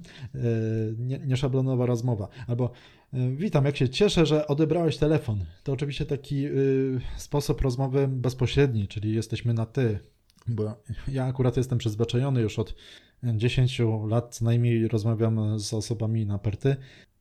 nieszablonowa 1.28 1.86
rozmowa. 1.86 2.28
Albo 2.48 2.72
e, 3.14 3.30
witam, 3.30 3.66
jak 3.66 3.78
się 3.78 3.90
cieszę, 3.90 4.26
że 4.26 4.48
odebrałeś 4.48 4.98
telefon. 4.98 5.46
To 5.64 5.72
oczywiście 5.72 6.06
taki 6.06 6.46
y, 6.46 7.02
sposób 7.18 7.62
rozmowy 7.62 8.08
bezpośredni, 8.08 8.88
czyli 8.88 9.14
jesteśmy 9.14 9.54
na 9.54 9.66
ty. 9.66 10.00
Bo 10.48 10.76
ja 11.08 11.26
akurat 11.26 11.58
jestem 11.58 11.78
przyzwyczajony 11.78 12.42
już 12.42 12.60
od 12.60 12.76
10 13.24 13.82
lat 14.08 14.36
co 14.36 14.46
najmniej 14.46 14.88
rozmawiam 14.88 15.60
z 15.60 15.74
osobami 15.74 16.26
na 16.26 16.40
perty, 16.40 16.76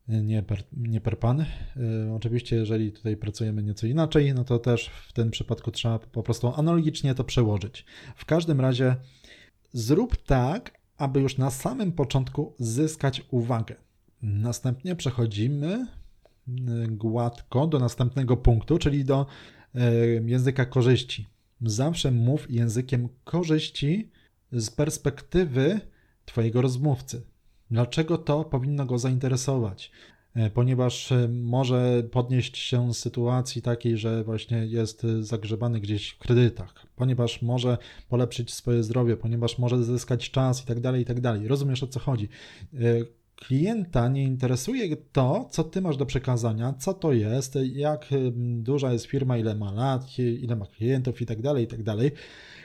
nie 0.09 0.42
per, 0.42 0.62
nie 0.72 1.01
per 1.01 1.18
pan. 1.18 1.44
Oczywiście, 2.16 2.57
jeżeli 2.57 2.92
tutaj 2.92 3.16
pracujemy 3.16 3.62
nieco 3.62 3.87
inaczej, 3.87 4.35
no 4.35 4.44
to 4.44 4.59
też 4.59 4.90
w 5.09 5.12
tym 5.12 5.31
przypadku 5.31 5.70
trzeba 5.70 5.98
po 5.98 6.22
prostu 6.22 6.53
analogicznie 6.57 7.14
to 7.14 7.25
przełożyć. 7.25 7.85
W 8.16 8.25
każdym 8.25 8.61
razie 8.61 8.96
zrób 9.72 10.16
tak, 10.16 10.82
aby 10.98 11.20
już 11.20 11.38
na 11.38 11.50
samym 11.50 11.92
początku 11.92 12.55
zyskać 12.59 13.26
uwagę. 13.31 13.74
Następnie 14.22 14.96
przechodzimy 14.96 15.87
y, 16.48 16.88
gładko 16.88 17.66
do 17.66 17.78
następnego 17.78 18.37
punktu, 18.37 18.78
czyli 18.78 19.05
do 19.05 19.26
y, 19.74 20.24
języka 20.26 20.64
korzyści. 20.66 21.26
Zawsze 21.62 22.11
mów 22.11 22.50
językiem 22.50 23.09
korzyści 23.24 24.11
z 24.52 24.70
perspektywy 24.70 25.81
Twojego 26.24 26.62
rozmówcy. 26.62 27.22
Dlaczego 27.70 28.18
to 28.18 28.44
powinno 28.44 28.87
go 28.87 28.98
zainteresować? 28.98 29.90
E, 30.35 30.51
ponieważ 30.51 31.12
e, 31.12 31.29
może 31.29 32.03
podnieść 32.11 32.59
się 32.59 32.95
z 32.95 32.99
sytuacji 32.99 33.62
takiej, 33.62 33.97
że 33.97 34.25
właśnie 34.25 34.66
jest 34.66 35.07
zagrzebany 35.21 35.81
gdzieś 35.81 36.11
w 36.11 36.18
kredytach, 36.18 36.87
ponieważ 36.97 37.42
może 37.42 37.79
polepszyć 38.09 38.53
swoje 38.53 38.83
zdrowie, 38.83 39.16
ponieważ 39.16 39.59
może 39.59 39.85
zyskać 39.85 40.31
czas 40.31 40.62
i 40.62 40.66
tak 40.66 40.81
dalej, 40.81 41.03
i 41.03 41.05
tak 41.05 41.21
dalej. 41.21 41.49
Rozumiesz 41.49 41.83
o 41.83 41.87
co 41.87 42.01
chodzi? 42.01 42.29
E, 42.75 42.79
klienta 43.37 44.09
nie 44.09 44.25
interesuje 44.25 44.97
to, 44.97 45.49
co 45.51 45.64
ty 45.64 45.81
masz 45.81 45.97
do 45.97 46.07
przekazania, 46.07 46.75
co 46.79 46.95
to 46.95 47.12
jest, 47.12 47.59
jak 47.62 48.09
duża 48.59 48.92
jest 48.92 49.07
firma, 49.07 49.38
ile 49.38 49.55
ma 49.55 49.73
lat, 49.73 50.18
ile 50.18 50.57
ma 50.57 50.66
klientów 50.66 51.23
i 51.23 51.27
tak 51.27 51.42
dalej, 51.42 51.64
i 51.64 51.66
tak 51.66 51.83
dalej. 51.83 52.11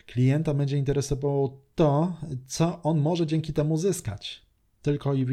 Klienta 0.05 0.53
będzie 0.53 0.77
interesowało 0.77 1.61
to, 1.75 2.17
co 2.47 2.81
on 2.83 2.99
może 2.99 3.27
dzięki 3.27 3.53
temu 3.53 3.77
zyskać. 3.77 4.41
Tylko 4.81 5.13
i, 5.13 5.25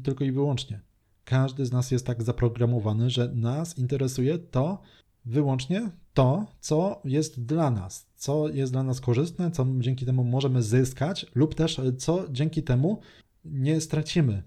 tylko 0.00 0.24
i 0.24 0.32
wyłącznie. 0.32 0.80
Każdy 1.24 1.66
z 1.66 1.72
nas 1.72 1.90
jest 1.90 2.06
tak 2.06 2.22
zaprogramowany, 2.22 3.10
że 3.10 3.32
nas 3.34 3.78
interesuje 3.78 4.38
to 4.38 4.82
wyłącznie 5.24 5.90
to, 6.14 6.46
co 6.60 7.00
jest 7.04 7.44
dla 7.44 7.70
nas, 7.70 8.06
co 8.16 8.48
jest 8.48 8.72
dla 8.72 8.82
nas 8.82 9.00
korzystne, 9.00 9.50
co 9.50 9.66
dzięki 9.78 10.06
temu 10.06 10.24
możemy 10.24 10.62
zyskać, 10.62 11.26
lub 11.34 11.54
też 11.54 11.80
co 11.98 12.24
dzięki 12.30 12.62
temu 12.62 13.00
nie 13.44 13.80
stracimy, 13.80 14.42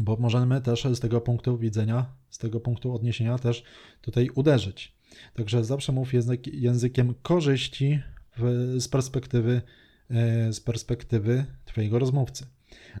bo 0.00 0.16
możemy 0.16 0.60
też 0.60 0.84
z 0.84 1.00
tego 1.00 1.20
punktu 1.20 1.58
widzenia, 1.58 2.06
z 2.30 2.38
tego 2.38 2.60
punktu 2.60 2.94
odniesienia 2.94 3.38
też 3.38 3.64
tutaj 4.00 4.30
uderzyć. 4.34 4.94
Także 5.34 5.64
zawsze 5.64 5.92
mów 5.92 6.14
język, 6.14 6.46
językiem 6.46 7.14
korzyści 7.22 8.00
w, 8.36 8.74
z 8.80 8.88
perspektywy 8.88 9.62
e, 10.10 10.52
z 10.52 10.60
perspektywy 10.60 11.44
Twojego 11.64 11.98
rozmówcy. 11.98 12.46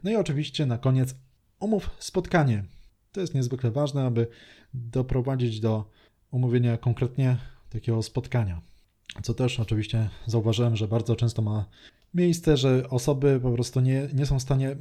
No 0.04 0.10
i 0.10 0.16
oczywiście 0.16 0.66
na 0.66 0.78
koniec 0.78 1.14
omów 1.60 1.90
spotkanie. 1.98 2.64
To 3.14 3.20
jest 3.20 3.34
niezwykle 3.34 3.70
ważne, 3.70 4.04
aby 4.04 4.26
doprowadzić 4.74 5.60
do 5.60 5.90
umówienie 6.30 6.78
konkretnie 6.78 7.36
takiego 7.70 8.02
spotkania. 8.02 8.60
Co 9.22 9.34
też 9.34 9.60
oczywiście 9.60 10.10
zauważyłem, 10.26 10.76
że 10.76 10.88
bardzo 10.88 11.16
często 11.16 11.42
ma 11.42 11.66
miejsce, 12.14 12.56
że 12.56 12.90
osoby 12.90 13.40
po 13.42 13.52
prostu 13.52 13.80
nie, 13.80 14.08
nie 14.14 14.26
są 14.26 14.38
w 14.38 14.42
stanie 14.42 14.76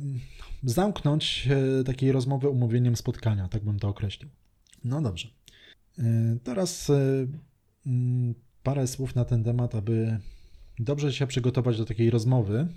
zamknąć 0.63 1.49
takiej 1.85 2.11
rozmowy 2.11 2.49
umówieniem 2.49 2.95
spotkania, 2.95 3.47
tak 3.47 3.63
bym 3.63 3.79
to 3.79 3.87
określił. 3.87 4.29
No 4.83 5.01
dobrze. 5.01 5.27
Teraz 6.43 6.91
mm, 7.85 8.35
parę 8.63 8.87
słów 8.87 9.15
na 9.15 9.25
ten 9.25 9.43
temat, 9.43 9.75
aby 9.75 10.19
dobrze 10.79 11.13
się 11.13 11.27
przygotować 11.27 11.77
do 11.77 11.85
takiej 11.85 12.09
rozmowy, 12.09 12.67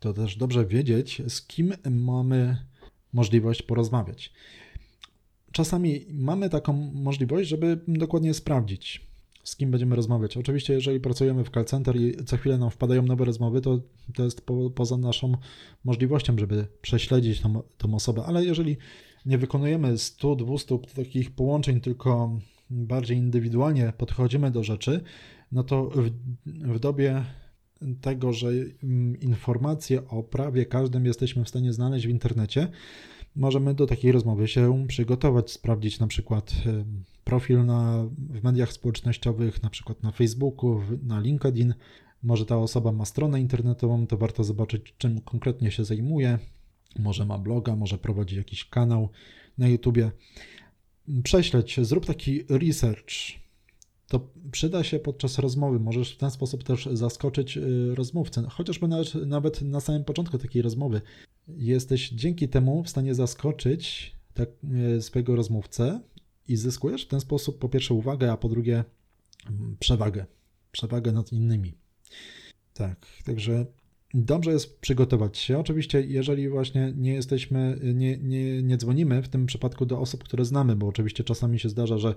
to 0.00 0.12
też 0.12 0.36
dobrze 0.36 0.66
wiedzieć, 0.66 1.22
z 1.28 1.46
kim 1.46 1.72
mamy 1.90 2.56
możliwość 3.12 3.62
porozmawiać. 3.62 4.32
Czasami 5.52 6.06
mamy 6.10 6.48
taką 6.48 6.72
możliwość, 6.92 7.48
żeby 7.48 7.80
dokładnie 7.88 8.34
sprawdzić, 8.34 9.10
z 9.44 9.56
kim 9.56 9.70
będziemy 9.70 9.96
rozmawiać. 9.96 10.36
Oczywiście, 10.36 10.72
jeżeli 10.72 11.00
pracujemy 11.00 11.44
w 11.44 11.50
call 11.50 11.64
center 11.64 11.96
i 11.96 12.24
co 12.24 12.36
chwilę 12.36 12.58
nam 12.58 12.70
wpadają 12.70 13.02
nowe 13.02 13.24
rozmowy, 13.24 13.60
to, 13.60 13.80
to 14.14 14.24
jest 14.24 14.40
po, 14.40 14.70
poza 14.70 14.96
naszą 14.96 15.32
możliwością, 15.84 16.38
żeby 16.38 16.66
prześledzić 16.82 17.40
tą, 17.40 17.62
tą 17.78 17.94
osobę, 17.94 18.24
ale 18.26 18.44
jeżeli 18.44 18.76
nie 19.26 19.38
wykonujemy 19.38 19.94
100-200 19.94 20.94
takich 20.94 21.30
połączeń, 21.30 21.80
tylko 21.80 22.38
bardziej 22.70 23.16
indywidualnie 23.16 23.92
podchodzimy 23.98 24.50
do 24.50 24.64
rzeczy, 24.64 25.00
no 25.52 25.64
to 25.64 25.90
w, 25.90 26.10
w 26.46 26.78
dobie 26.78 27.24
tego, 28.00 28.32
że 28.32 28.48
mm, 28.48 29.20
informacje 29.20 30.08
o 30.08 30.22
prawie 30.22 30.66
każdym 30.66 31.06
jesteśmy 31.06 31.44
w 31.44 31.48
stanie 31.48 31.72
znaleźć 31.72 32.06
w 32.06 32.10
internecie, 32.10 32.68
możemy 33.36 33.74
do 33.74 33.86
takiej 33.86 34.12
rozmowy 34.12 34.48
się 34.48 34.84
przygotować, 34.88 35.50
sprawdzić 35.50 36.00
na 36.00 36.06
przykład 36.06 36.54
profil 37.24 37.64
na, 37.64 38.04
w 38.18 38.42
mediach 38.42 38.72
społecznościowych, 38.72 39.62
na 39.62 39.70
przykład 39.70 40.02
na 40.02 40.10
Facebooku, 40.10 40.80
na 41.02 41.20
LinkedIn. 41.20 41.74
Może 42.22 42.46
ta 42.46 42.58
osoba 42.58 42.92
ma 42.92 43.04
stronę 43.04 43.40
internetową, 43.40 44.06
to 44.06 44.16
warto 44.16 44.44
zobaczyć, 44.44 44.94
czym 44.98 45.20
konkretnie 45.20 45.70
się 45.70 45.84
zajmuje. 45.84 46.38
Może 46.98 47.24
ma 47.26 47.38
bloga, 47.38 47.76
może 47.76 47.98
prowadzi 47.98 48.36
jakiś 48.36 48.64
kanał 48.64 49.08
na 49.58 49.68
YouTubie. 49.68 50.10
Prześledź, 51.22 51.80
zrób 51.82 52.06
taki 52.06 52.44
research, 52.48 53.40
to 54.08 54.28
przyda 54.52 54.84
się 54.84 54.98
podczas 54.98 55.38
rozmowy. 55.38 55.80
Możesz 55.80 56.14
w 56.14 56.16
ten 56.16 56.30
sposób 56.30 56.64
też 56.64 56.88
zaskoczyć 56.92 57.56
y, 57.56 57.94
rozmówcę, 57.94 58.46
chociażby 58.50 58.88
nawet, 58.88 59.14
nawet 59.14 59.62
na 59.62 59.80
samym 59.80 60.04
początku 60.04 60.38
takiej 60.38 60.62
rozmowy. 60.62 61.00
Jesteś 61.56 62.10
dzięki 62.10 62.48
temu 62.48 62.82
w 62.82 62.88
stanie 62.88 63.14
zaskoczyć 63.14 64.16
tak, 64.34 64.48
swojego 65.00 65.36
rozmówcę 65.36 66.00
i 66.48 66.56
zyskujesz 66.56 67.04
w 67.04 67.08
ten 67.08 67.20
sposób 67.20 67.58
po 67.58 67.68
pierwsze 67.68 67.94
uwagę, 67.94 68.32
a 68.32 68.36
po 68.36 68.48
drugie 68.48 68.84
mm, 69.46 69.76
przewagę. 69.80 70.26
Przewagę 70.72 71.12
nad 71.12 71.32
innymi. 71.32 71.74
Tak, 72.74 73.06
także 73.24 73.66
Dobrze 74.14 74.52
jest 74.52 74.80
przygotować 74.80 75.38
się. 75.38 75.58
Oczywiście, 75.58 76.00
jeżeli 76.00 76.48
właśnie 76.48 76.92
nie 76.96 77.12
jesteśmy, 77.12 77.80
nie, 77.94 78.18
nie, 78.18 78.62
nie 78.62 78.76
dzwonimy 78.76 79.22
w 79.22 79.28
tym 79.28 79.46
przypadku 79.46 79.86
do 79.86 80.00
osób, 80.00 80.24
które 80.24 80.44
znamy, 80.44 80.76
bo 80.76 80.86
oczywiście 80.86 81.24
czasami 81.24 81.58
się 81.58 81.68
zdarza, 81.68 81.98
że 81.98 82.14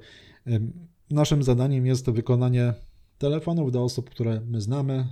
naszym 1.09 1.43
zadaniem 1.43 1.85
jest 1.85 2.09
wykonanie 2.09 2.73
telefonów 3.17 3.71
do 3.71 3.83
osób, 3.83 4.09
które 4.09 4.41
my 4.47 4.61
znamy. 4.61 5.07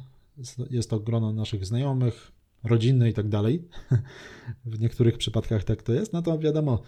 Jest 0.70 0.90
to 0.90 1.00
grono 1.00 1.34
naszych 1.34 1.66
znajomych, 1.66 2.32
rodziny 2.64 3.10
i 3.10 3.14
tak 3.14 3.28
dalej. 3.28 3.68
W 4.66 4.80
niektórych 4.80 5.18
przypadkach 5.18 5.64
tak 5.64 5.84
to 5.84 5.94
jest. 5.94 6.14
No 6.14 6.22
to 6.22 6.40
wiadomo, 6.40 6.82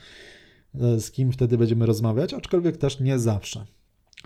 e, 0.75 0.99
z 0.99 1.11
kim 1.11 1.31
wtedy 1.31 1.57
będziemy 1.57 1.85
rozmawiać, 1.85 2.33
aczkolwiek 2.33 2.77
też 2.77 2.99
nie 2.99 3.19
zawsze. 3.19 3.65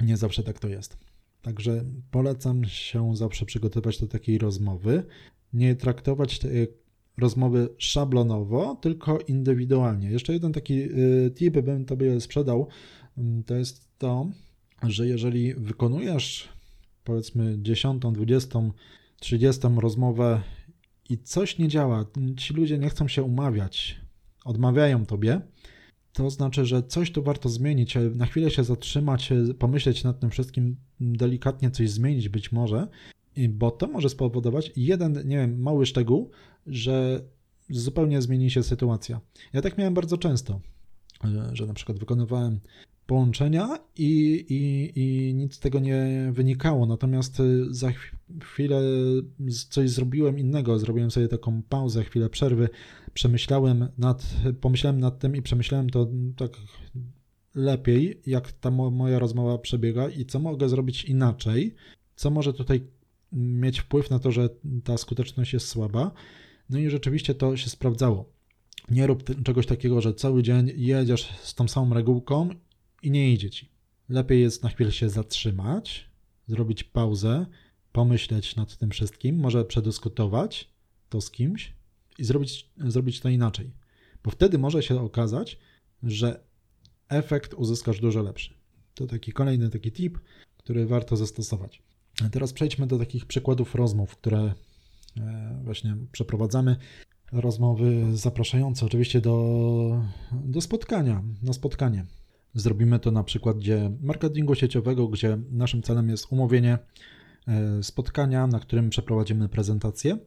Nie 0.01 0.17
zawsze 0.17 0.43
tak 0.43 0.60
to 0.60 0.67
jest. 0.67 0.97
Także 1.41 1.83
polecam 2.12 2.65
się 2.65 3.15
zawsze 3.15 3.45
przygotować 3.45 3.99
do 3.99 4.07
takiej 4.07 4.38
rozmowy 4.38 5.03
nie 5.53 5.75
traktować 5.75 6.39
tej 6.39 6.67
rozmowy 7.17 7.69
szablonowo, 7.77 8.75
tylko 8.81 9.19
indywidualnie. 9.19 10.10
Jeszcze 10.10 10.33
jeden 10.33 10.53
taki 10.53 10.73
y, 10.73 11.31
tip 11.36 11.62
bym 11.62 11.86
Tobie 11.86 12.21
sprzedał, 12.21 12.67
mm, 13.17 13.43
to 13.43 13.55
jest 13.55 13.97
to, 13.97 14.29
że 14.83 15.07
jeżeli 15.07 15.53
wykonujesz 15.53 16.49
powiedzmy 17.03 17.57
10, 17.62 18.01
20, 18.12 18.60
30 19.19 19.62
rozmowę 19.77 20.41
i 21.09 21.17
coś 21.17 21.57
nie 21.57 21.67
działa, 21.67 22.05
ci 22.37 22.53
ludzie 22.53 22.77
nie 22.77 22.89
chcą 22.89 23.07
się 23.07 23.23
umawiać, 23.23 24.01
odmawiają 24.45 25.05
Tobie, 25.05 25.41
to 26.13 26.29
znaczy, 26.29 26.65
że 26.65 26.83
coś 26.83 27.11
tu 27.11 27.23
warto 27.23 27.49
zmienić, 27.49 27.95
na 28.15 28.25
chwilę 28.25 28.51
się 28.51 28.63
zatrzymać, 28.63 29.33
pomyśleć 29.59 30.03
nad 30.03 30.19
tym 30.19 30.29
wszystkim, 30.29 30.77
delikatnie 30.99 31.71
coś 31.71 31.89
zmienić 31.89 32.29
być 32.29 32.51
może. 32.51 32.87
Bo 33.49 33.71
to 33.71 33.87
może 33.87 34.09
spowodować 34.09 34.71
jeden, 34.75 35.13
nie 35.13 35.37
wiem, 35.37 35.61
mały 35.61 35.85
szczegół, 35.85 36.31
że 36.67 37.21
zupełnie 37.69 38.21
zmieni 38.21 38.51
się 38.51 38.63
sytuacja. 38.63 39.21
Ja 39.53 39.61
tak 39.61 39.77
miałem 39.77 39.93
bardzo 39.93 40.17
często, 40.17 40.61
że 41.53 41.65
na 41.65 41.73
przykład 41.73 41.99
wykonywałem 41.99 42.59
połączenia 43.07 43.79
i, 43.97 44.45
i, 44.49 44.91
i 44.99 45.33
nic 45.33 45.55
z 45.55 45.59
tego 45.59 45.79
nie 45.79 46.29
wynikało, 46.33 46.85
natomiast 46.85 47.41
za 47.69 47.91
chwilę 48.41 48.81
coś 49.69 49.89
zrobiłem 49.89 50.39
innego, 50.39 50.79
zrobiłem 50.79 51.11
sobie 51.11 51.27
taką 51.27 51.61
pauzę, 51.69 52.03
chwilę 52.03 52.29
przerwy, 52.29 52.69
przemyślałem 53.13 53.87
nad, 53.97 54.35
pomyślałem 54.61 54.99
nad 54.99 55.19
tym 55.19 55.35
i 55.35 55.41
przemyślałem 55.41 55.89
to 55.89 56.07
tak 56.37 56.51
lepiej, 57.55 58.21
jak 58.25 58.51
ta 58.51 58.71
moja 58.71 59.19
rozmowa 59.19 59.57
przebiega 59.57 60.09
i 60.09 60.25
co 60.25 60.39
mogę 60.39 60.69
zrobić 60.69 61.05
inaczej, 61.05 61.75
co 62.15 62.29
może 62.29 62.53
tutaj 62.53 62.87
mieć 63.31 63.79
wpływ 63.79 64.09
na 64.09 64.19
to, 64.19 64.31
że 64.31 64.49
ta 64.83 64.97
skuteczność 64.97 65.53
jest 65.53 65.67
słaba. 65.67 66.11
No 66.69 66.79
i 66.79 66.89
rzeczywiście 66.89 67.35
to 67.35 67.57
się 67.57 67.69
sprawdzało. 67.69 68.29
Nie 68.91 69.07
rób 69.07 69.43
czegoś 69.43 69.65
takiego, 69.65 70.01
że 70.01 70.13
cały 70.13 70.43
dzień 70.43 70.71
jedziesz 70.75 71.29
z 71.41 71.55
tą 71.55 71.67
samą 71.67 71.93
regułką 71.93 72.49
i 73.01 73.12
nie 73.12 73.33
idzie 73.33 73.49
ci. 73.49 73.69
Lepiej 74.10 74.41
jest 74.41 74.63
na 74.63 74.69
chwilę 74.69 74.91
się 74.91 75.10
zatrzymać, 75.10 76.10
zrobić 76.47 76.83
pauzę, 76.83 77.45
pomyśleć 77.91 78.55
nad 78.55 78.77
tym 78.77 78.89
wszystkim, 78.89 79.39
może 79.39 79.65
przedyskutować 79.65 80.69
to 81.10 81.21
z 81.21 81.31
kimś 81.31 81.73
i 82.17 82.23
zrobić, 82.23 82.69
zrobić 82.77 83.19
to 83.19 83.29
inaczej. 83.29 83.71
Bo 84.23 84.31
wtedy 84.31 84.57
może 84.57 84.83
się 84.83 85.01
okazać, 85.01 85.60
że 86.03 86.43
efekt 87.10 87.53
uzyskasz 87.53 87.99
dużo 87.99 88.21
lepszy. 88.21 88.53
To 88.93 89.07
taki 89.07 89.31
kolejny 89.31 89.69
taki 89.69 89.91
tip, 89.91 90.19
który 90.57 90.86
warto 90.86 91.15
zastosować. 91.15 91.81
Teraz 92.31 92.53
przejdźmy 92.53 92.88
do 92.88 92.97
takich 92.97 93.25
przykładów 93.25 93.75
rozmów, 93.75 94.17
które 94.17 94.53
e, 95.17 95.62
właśnie 95.63 95.97
przeprowadzamy. 96.12 96.75
Rozmowy 97.31 98.17
zapraszające 98.17 98.86
oczywiście 98.86 99.21
do, 99.21 100.03
do 100.31 100.62
spotkania, 100.62 101.23
na 101.43 101.53
spotkanie. 101.53 102.05
Zrobimy 102.57 102.99
to 102.99 103.11
na 103.11 103.23
przykładzie 103.23 103.91
marketingu 104.01 104.55
sieciowego, 104.55 105.07
gdzie 105.07 105.37
naszym 105.51 105.81
celem 105.81 106.09
jest 106.09 106.31
umówienie 106.31 106.77
e, 107.47 107.83
spotkania, 107.83 108.47
na 108.47 108.59
którym 108.59 108.89
przeprowadzimy 108.89 109.49
prezentację. 109.49 110.17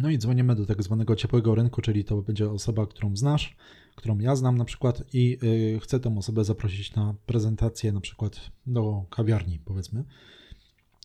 No 0.00 0.10
i 0.10 0.18
dzwonimy 0.18 0.54
do 0.54 0.66
tak 0.66 0.82
zwanego 0.82 1.16
ciepłego 1.16 1.54
rynku, 1.54 1.80
czyli 1.80 2.04
to 2.04 2.22
będzie 2.22 2.50
osoba, 2.50 2.86
którą 2.86 3.16
znasz, 3.16 3.56
którą 3.96 4.18
ja 4.18 4.36
znam 4.36 4.58
na 4.58 4.64
przykład 4.64 5.02
i 5.12 5.38
e, 5.76 5.80
chcę 5.80 6.00
tę 6.00 6.16
osobę 6.18 6.44
zaprosić 6.44 6.94
na 6.94 7.14
prezentację 7.26 7.92
na 7.92 8.00
przykład 8.00 8.50
do 8.66 9.04
kawiarni, 9.10 9.60
powiedzmy 9.64 10.04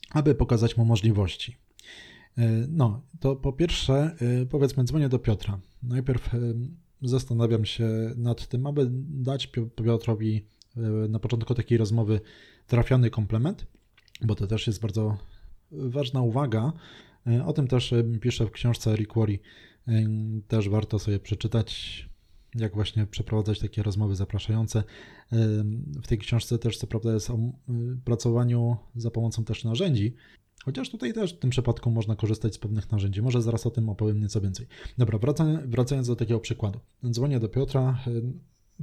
aby 0.09 0.35
pokazać 0.35 0.77
mu 0.77 0.85
możliwości. 0.85 1.57
E, 2.37 2.67
no, 2.69 3.01
to 3.19 3.35
po 3.35 3.53
pierwsze, 3.53 4.15
powiedzmy, 4.49 4.83
dzwonię 4.83 5.09
do 5.09 5.19
Piotra. 5.19 5.59
Najpierw 5.83 6.29
zastanawiam 7.01 7.65
się 7.65 7.87
nad 8.15 8.47
tym, 8.47 8.67
aby 8.67 8.87
dać 9.09 9.47
Piotrowi 9.75 10.45
na 11.09 11.19
początku 11.19 11.55
takiej 11.55 11.77
rozmowy 11.77 12.21
trafiony 12.67 13.09
komplement, 13.09 13.67
bo 14.21 14.35
to 14.35 14.47
też 14.47 14.67
jest 14.67 14.81
bardzo 14.81 15.17
ważna 15.71 16.21
uwaga. 16.21 16.73
O 17.45 17.53
tym 17.53 17.67
też 17.67 17.93
piszę 18.21 18.45
w 18.45 18.51
książce 18.51 18.95
Worry. 19.15 19.39
Też 20.47 20.69
warto 20.69 20.99
sobie 20.99 21.19
przeczytać, 21.19 22.09
jak 22.55 22.75
właśnie 22.75 23.05
przeprowadzać 23.05 23.59
takie 23.59 23.83
rozmowy 23.83 24.15
zapraszające. 24.15 24.83
W 26.03 26.07
tej 26.07 26.17
książce 26.17 26.57
też 26.57 26.77
co 26.77 26.87
prawda 26.87 27.13
jest 27.13 27.29
o 27.29 27.37
pracowaniu 28.05 28.77
za 28.95 29.11
pomocą 29.11 29.43
też 29.43 29.63
narzędzi, 29.63 30.15
chociaż 30.65 30.89
tutaj 30.89 31.13
też 31.13 31.33
w 31.33 31.39
tym 31.39 31.49
przypadku 31.49 31.91
można 31.91 32.15
korzystać 32.15 32.55
z 32.55 32.57
pewnych 32.57 32.91
narzędzi. 32.91 33.21
Może 33.21 33.41
zaraz 33.41 33.65
o 33.65 33.71
tym 33.71 33.89
opowiem 33.89 34.19
nieco 34.19 34.41
więcej. 34.41 34.67
Dobra, 34.97 35.19
wracając 35.65 36.07
do 36.07 36.15
takiego 36.15 36.39
przykładu. 36.39 36.79
Dzwonię 37.09 37.39
do 37.39 37.49
Piotra, 37.49 37.99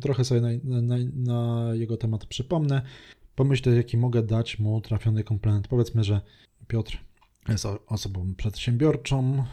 trochę 0.00 0.24
sobie 0.24 0.40
na, 0.40 0.48
na, 0.82 0.96
na 1.14 1.70
jego 1.74 1.96
temat 1.96 2.26
przypomnę. 2.26 2.82
Pomyślę, 3.34 3.76
jaki 3.76 3.96
mogę 3.96 4.22
dać 4.22 4.58
mu 4.58 4.80
trafiony 4.80 5.24
komplement. 5.24 5.68
Powiedzmy, 5.68 6.04
że 6.04 6.20
Piotr 6.68 6.98
jest 7.48 7.66
osobą 7.86 8.34
przedsiębiorczą, 8.34 9.44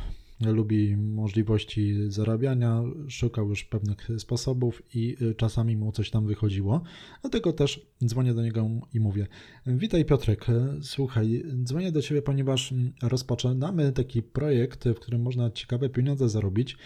lubi 0.46 0.98
możliwości 0.98 1.96
zarabiania, 2.08 2.84
szukał 3.08 3.50
już 3.50 3.64
pewnych 3.64 4.08
sposobów 4.18 4.84
i 4.96 5.18
czasami 5.38 5.78
mu 5.78 5.92
coś 5.92 6.10
tam 6.10 6.28
wychodziło. 6.28 6.82
Dlatego 7.22 7.54
też 7.54 7.88
dzwonię 8.06 8.34
do 8.34 8.44
niego 8.44 8.70
i 8.94 9.00
mówię: 9.00 9.28
Witaj 9.68 10.06
Piotrek, 10.06 10.46
słuchaj, 10.82 11.44
dzwonię 11.64 11.92
do 11.92 12.02
ciebie, 12.02 12.22
ponieważ 12.22 12.74
rozpoczynamy 13.02 13.92
taki 13.92 14.24
projekt, 14.24 14.86
w 14.86 14.96
którym 14.96 15.22
można 15.22 15.52
ciekawe 15.52 15.90
pieniądze 15.90 16.30
zarobić, 16.30 16.78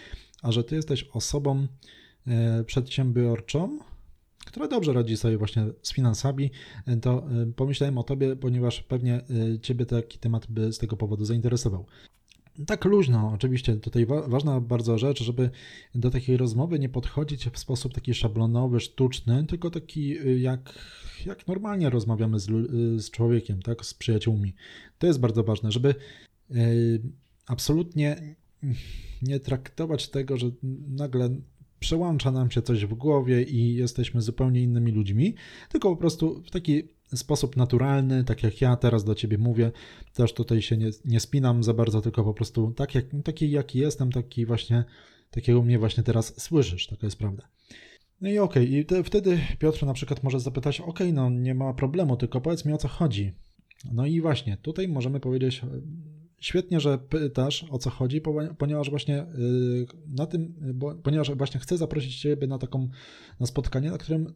a 0.42 0.52
że 0.52 0.64
ty 0.64 0.76
jesteś 0.76 1.08
osobą 1.12 1.66
przedsiębiorczą, 2.66 3.78
która 4.44 4.68
dobrze 4.68 4.92
radzi 4.92 5.16
sobie 5.16 5.38
właśnie 5.38 5.66
z 5.82 5.92
finansami, 5.92 6.50
to 7.02 7.26
e, 7.42 7.46
pomyślałem 7.46 7.98
o 7.98 8.02
tobie, 8.02 8.36
ponieważ 8.36 8.82
pewnie 8.82 9.14
e, 9.14 9.58
ciebie 9.60 9.86
taki 9.86 10.18
temat 10.18 10.46
by 10.46 10.72
z 10.72 10.78
tego 10.78 10.96
powodu 10.96 11.24
zainteresował. 11.24 11.86
Tak 12.66 12.84
luźno, 12.84 13.32
oczywiście 13.34 13.76
tutaj 13.76 14.06
wa 14.06 14.28
ważna 14.28 14.60
bardzo 14.60 14.98
rzecz, 14.98 15.22
żeby 15.22 15.50
do 15.94 16.10
takiej 16.10 16.36
rozmowy 16.36 16.78
nie 16.78 16.88
podchodzić 16.88 17.48
w 17.48 17.58
sposób 17.58 17.94
taki 17.94 18.14
szablonowy, 18.14 18.80
sztuczny, 18.80 19.46
tylko 19.46 19.70
taki 19.70 20.16
jak, 20.42 20.78
jak 21.26 21.48
normalnie 21.48 21.90
rozmawiamy 21.90 22.38
z, 22.38 22.46
z 23.04 23.10
człowiekiem, 23.10 23.62
tak, 23.62 23.86
z 23.86 23.94
przyjaciółmi. 23.94 24.54
To 24.98 25.06
jest 25.06 25.20
bardzo 25.20 25.44
ważne, 25.44 25.72
żeby 25.72 25.94
absolutnie 27.46 28.34
nie 29.22 29.40
traktować 29.40 30.08
tego, 30.08 30.36
że 30.36 30.50
nagle 30.88 31.30
przełącza 31.84 32.30
nam 32.30 32.50
się 32.50 32.62
coś 32.62 32.84
w 32.84 32.94
głowie 32.94 33.42
i 33.42 33.74
jesteśmy 33.74 34.20
zupełnie 34.20 34.62
innymi 34.62 34.92
ludźmi, 34.92 35.34
tylko 35.68 35.90
po 35.90 35.96
prostu 35.96 36.42
w 36.42 36.50
taki 36.50 36.82
sposób 37.14 37.56
naturalny, 37.56 38.24
tak 38.24 38.42
jak 38.42 38.60
ja 38.60 38.76
teraz 38.76 39.04
do 39.04 39.14
ciebie 39.14 39.38
mówię, 39.38 39.72
też 40.14 40.32
tutaj 40.32 40.62
się 40.62 40.76
nie, 40.76 40.90
nie 41.04 41.20
spinam 41.20 41.62
za 41.62 41.74
bardzo, 41.74 42.00
tylko 42.00 42.24
po 42.24 42.34
prostu 42.34 42.72
tak 42.76 42.94
jak, 42.94 43.04
taki 43.24 43.50
jaki 43.50 43.78
jestem, 43.78 44.12
taki 44.12 44.46
właśnie, 44.46 44.84
takiego 45.30 45.62
mnie 45.62 45.78
właśnie 45.78 46.02
teraz 46.02 46.42
słyszysz, 46.42 46.86
taka 46.86 47.06
jest 47.06 47.18
prawda. 47.18 47.48
No 48.20 48.28
i 48.28 48.38
okej, 48.38 48.66
okay. 48.66 48.78
i 48.78 48.84
te, 48.84 49.04
wtedy 49.04 49.38
Piotr 49.58 49.86
na 49.86 49.94
przykład 49.94 50.22
może 50.22 50.40
zapytać, 50.40 50.80
okej, 50.80 50.90
okay, 50.90 51.12
no 51.12 51.30
nie 51.30 51.54
ma 51.54 51.74
problemu, 51.74 52.16
tylko 52.16 52.40
powiedz 52.40 52.64
mi 52.64 52.72
o 52.72 52.78
co 52.78 52.88
chodzi. 52.88 53.32
No 53.92 54.06
i 54.06 54.20
właśnie, 54.20 54.56
tutaj 54.56 54.88
możemy 54.88 55.20
powiedzieć, 55.20 55.62
świetnie, 56.40 56.80
że 56.80 56.98
pytasz 56.98 57.64
o 57.70 57.78
co 57.78 57.90
chodzi, 57.90 58.20
ponieważ 58.58 58.90
właśnie 58.90 59.22
y, 59.22 59.86
na 60.08 60.26
tym, 60.26 60.54
ponieważ 61.02 61.30
właśnie 61.34 61.60
chcę 61.60 61.76
zaprosić 61.76 62.20
Ciebie 62.20 62.46
na 62.46 62.58
taką, 62.58 62.88
na 63.40 63.46
spotkanie, 63.46 63.90
na 63.90 63.98
którym 63.98 64.34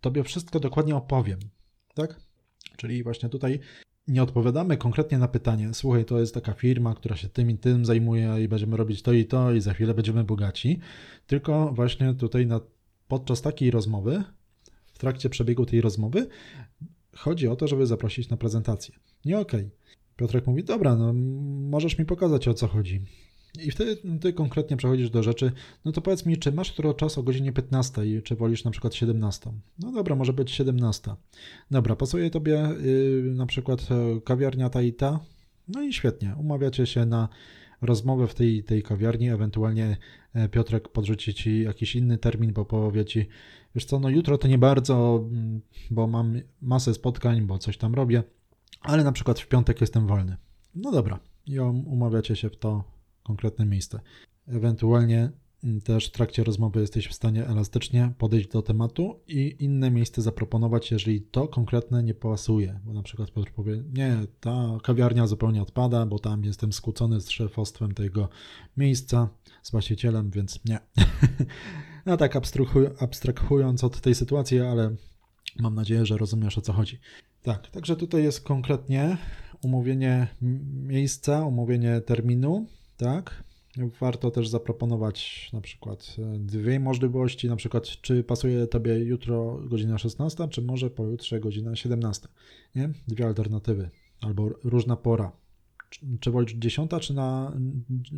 Tobie 0.00 0.24
wszystko 0.24 0.60
dokładnie 0.60 0.96
opowiem 0.96 1.38
tak? 1.98 2.20
Czyli 2.76 3.02
właśnie 3.02 3.28
tutaj 3.28 3.60
nie 4.08 4.22
odpowiadamy 4.22 4.76
konkretnie 4.76 5.18
na 5.18 5.28
pytanie, 5.28 5.74
słuchaj, 5.74 6.04
to 6.04 6.20
jest 6.20 6.34
taka 6.34 6.52
firma, 6.52 6.94
która 6.94 7.16
się 7.16 7.28
tym 7.28 7.50
i 7.50 7.58
tym 7.58 7.84
zajmuje 7.84 8.34
i 8.44 8.48
będziemy 8.48 8.76
robić 8.76 9.02
to 9.02 9.12
i 9.12 9.24
to 9.24 9.52
i 9.52 9.60
za 9.60 9.74
chwilę 9.74 9.94
będziemy 9.94 10.24
bogaci, 10.24 10.80
tylko 11.26 11.72
właśnie 11.72 12.14
tutaj 12.14 12.46
na, 12.46 12.60
podczas 13.08 13.42
takiej 13.42 13.70
rozmowy, 13.70 14.24
w 14.92 14.98
trakcie 14.98 15.30
przebiegu 15.30 15.66
tej 15.66 15.80
rozmowy, 15.80 16.28
chodzi 17.16 17.48
o 17.48 17.56
to, 17.56 17.68
żeby 17.68 17.86
zaprosić 17.86 18.28
na 18.28 18.36
prezentację. 18.36 18.94
Nie 19.24 19.38
okej. 19.38 19.60
Okay. 19.60 19.70
Piotrek 20.18 20.46
mówi, 20.46 20.64
dobra, 20.64 20.96
no 20.96 21.12
możesz 21.70 21.98
mi 21.98 22.04
pokazać 22.04 22.48
o 22.48 22.54
co 22.54 22.68
chodzi. 22.68 23.00
I 23.64 23.70
wtedy 23.70 23.96
ty 24.20 24.32
konkretnie 24.32 24.76
przechodzisz 24.76 25.10
do 25.10 25.22
rzeczy, 25.22 25.52
no 25.84 25.92
to 25.92 26.00
powiedz 26.00 26.26
mi, 26.26 26.36
czy 26.36 26.52
masz 26.52 26.68
jutro 26.68 26.94
czas 26.94 27.18
o 27.18 27.22
godzinie 27.22 27.52
15, 27.52 28.22
czy 28.22 28.36
wolisz 28.36 28.64
na 28.64 28.70
przykład 28.70 28.94
17? 28.94 29.52
No 29.78 29.92
dobra, 29.92 30.16
może 30.16 30.32
być 30.32 30.50
17. 30.50 31.14
Dobra, 31.70 31.96
pasuje 31.96 32.30
tobie 32.30 32.68
yy, 32.80 33.32
na 33.34 33.46
przykład 33.46 33.88
e, 33.90 34.20
kawiarnia 34.20 34.70
ta 34.70 34.82
i 34.82 34.92
ta? 34.92 35.20
No 35.68 35.82
i 35.82 35.92
świetnie, 35.92 36.34
umawiacie 36.38 36.86
się 36.86 37.06
na 37.06 37.28
rozmowę 37.82 38.26
w 38.26 38.34
tej, 38.34 38.64
tej 38.64 38.82
kawiarni, 38.82 39.30
ewentualnie 39.30 39.96
e, 40.34 40.48
Piotrek 40.48 40.88
podrzuci 40.88 41.34
ci 41.34 41.62
jakiś 41.62 41.96
inny 41.96 42.18
termin, 42.18 42.52
bo 42.52 42.64
powie 42.64 43.04
ci, 43.04 43.26
wiesz 43.74 43.84
co, 43.84 43.98
no 44.00 44.08
jutro 44.08 44.38
to 44.38 44.48
nie 44.48 44.58
bardzo, 44.58 45.24
mm, 45.30 45.60
bo 45.90 46.06
mam 46.06 46.40
masę 46.62 46.94
spotkań, 46.94 47.42
bo 47.42 47.58
coś 47.58 47.78
tam 47.78 47.94
robię, 47.94 48.22
ale 48.80 49.04
na 49.04 49.12
przykład 49.12 49.40
w 49.40 49.48
piątek 49.48 49.80
jestem 49.80 50.06
wolny. 50.06 50.36
No 50.74 50.92
dobra, 50.92 51.20
i 51.46 51.60
umawiacie 51.60 52.36
się 52.36 52.50
w 52.50 52.56
to 52.56 52.84
konkretne 53.22 53.66
miejsce. 53.66 54.00
Ewentualnie 54.46 55.30
mm, 55.64 55.80
też 55.80 56.08
w 56.08 56.10
trakcie 56.10 56.44
rozmowy 56.44 56.80
jesteś 56.80 57.08
w 57.08 57.14
stanie 57.14 57.46
elastycznie 57.46 58.12
podejść 58.18 58.48
do 58.48 58.62
tematu 58.62 59.20
i 59.28 59.56
inne 59.58 59.90
miejsce 59.90 60.22
zaproponować, 60.22 60.90
jeżeli 60.90 61.22
to 61.22 61.48
konkretne 61.48 62.02
nie 62.02 62.14
pasuje. 62.14 62.80
Bo 62.84 62.92
na 62.92 63.02
przykład 63.02 63.30
Piotr 63.30 63.52
powie, 63.52 63.82
nie, 63.92 64.16
ta 64.40 64.78
kawiarnia 64.82 65.26
zupełnie 65.26 65.62
odpada, 65.62 66.06
bo 66.06 66.18
tam 66.18 66.44
jestem 66.44 66.72
skłócony 66.72 67.20
z 67.20 67.30
szefostwem 67.30 67.94
tego 67.94 68.28
miejsca, 68.76 69.28
z 69.62 69.70
właścicielem, 69.70 70.30
więc 70.30 70.64
nie. 70.64 70.78
no 72.06 72.16
tak 72.16 72.36
abstrahując 73.00 73.84
od 73.84 74.00
tej 74.00 74.14
sytuacji, 74.14 74.60
ale 74.60 74.96
mam 75.58 75.74
nadzieję, 75.74 76.06
że 76.06 76.16
rozumiesz 76.16 76.58
o 76.58 76.60
co 76.60 76.72
chodzi. 76.72 76.98
Tak, 77.48 77.68
także 77.68 77.96
tutaj 77.96 78.22
jest 78.22 78.40
konkretnie 78.40 79.16
umówienie 79.62 80.28
miejsca, 80.72 81.44
umówienie 81.44 82.00
terminu, 82.00 82.66
tak? 82.96 83.44
Warto 84.00 84.30
też 84.30 84.48
zaproponować 84.48 85.50
na 85.52 85.60
przykład 85.60 86.16
e, 86.18 86.38
dwie 86.38 86.80
możliwości, 86.80 87.48
na 87.48 87.56
przykład 87.56 87.84
czy 87.84 88.24
pasuje 88.24 88.66
Tobie 88.66 88.98
jutro 88.98 89.60
godzina 89.64 89.98
16, 89.98 90.48
czy 90.48 90.62
może 90.62 90.90
pojutrze 90.90 91.40
godzina 91.40 91.76
17, 91.76 92.28
nie? 92.74 92.90
Dwie 93.08 93.26
alternatywy, 93.26 93.90
albo 94.20 94.48
różna 94.64 94.96
pora. 94.96 95.32
Czy, 95.90 96.00
czy 96.20 96.30
wolisz 96.30 96.52
10, 96.52 96.90
czy, 97.00 97.14
na, 97.14 97.52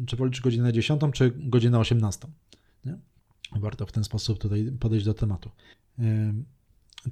czy 0.07 0.17
wolisz 0.17 0.41
godzinę 0.41 0.73
10, 0.73 1.01
czy 1.13 1.33
godzinę 1.37 1.79
18, 1.79 2.29
nie? 2.85 2.99
Warto 3.61 3.87
w 3.87 3.93
ten 3.93 4.05
sposób 4.05 4.39
tutaj 4.39 4.73
podejść 4.81 5.07
do 5.07 5.15
tematu. 5.15 5.51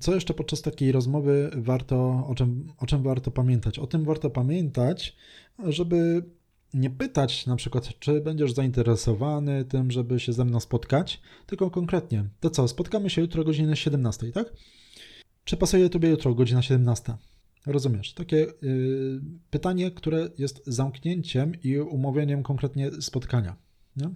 Co 0.00 0.14
jeszcze 0.14 0.34
podczas 0.34 0.62
takiej 0.62 0.92
rozmowy 0.92 1.50
warto, 1.56 2.26
o 2.28 2.34
czym, 2.34 2.72
o 2.78 2.86
czym 2.86 3.02
warto 3.02 3.30
pamiętać? 3.30 3.78
O 3.78 3.86
tym 3.86 4.04
warto 4.04 4.30
pamiętać, 4.30 5.16
żeby 5.66 6.24
nie 6.74 6.90
pytać 6.90 7.46
na 7.46 7.56
przykład, 7.56 7.98
czy 7.98 8.20
będziesz 8.20 8.52
zainteresowany 8.52 9.64
tym, 9.64 9.90
żeby 9.90 10.20
się 10.20 10.32
ze 10.32 10.44
mną 10.44 10.60
spotkać, 10.60 11.20
tylko 11.46 11.70
konkretnie, 11.70 12.24
to 12.40 12.50
co, 12.50 12.68
spotkamy 12.68 13.10
się 13.10 13.20
jutro 13.20 13.42
o 13.42 13.44
godzinie 13.44 13.76
17, 13.76 14.32
tak? 14.32 14.52
Czy 15.44 15.56
pasuje 15.56 15.90
tobie 15.90 16.08
jutro 16.08 16.34
godzina 16.34 16.62
17? 16.62 17.14
Rozumiesz? 17.66 18.14
Takie 18.14 18.36
yy, 18.36 19.20
pytanie, 19.50 19.90
które 19.90 20.28
jest 20.38 20.62
zamknięciem 20.66 21.52
i 21.64 21.78
umówieniem 21.78 22.42
konkretnie 22.42 22.90
spotkania. 23.00 23.56
Nie? 23.96 24.10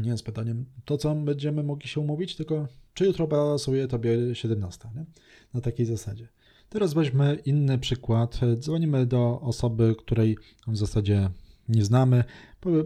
nie 0.00 0.10
jest 0.10 0.24
pytaniem, 0.24 0.64
to 0.84 0.98
co 0.98 1.14
będziemy 1.14 1.62
mogli 1.62 1.88
się 1.88 2.00
umówić, 2.00 2.36
tylko 2.36 2.68
czy 2.96 3.06
jutro 3.06 3.28
pasuje 3.28 3.88
tobie 3.88 4.34
17, 4.34 4.88
nie? 4.94 5.04
Na 5.54 5.60
takiej 5.60 5.86
zasadzie. 5.86 6.28
Teraz 6.68 6.94
weźmy 6.94 7.38
inny 7.44 7.78
przykład. 7.78 8.40
Dzwonimy 8.58 9.06
do 9.06 9.40
osoby, 9.40 9.94
której 9.98 10.36
w 10.66 10.76
zasadzie 10.76 11.30
nie 11.68 11.84
znamy, 11.84 12.24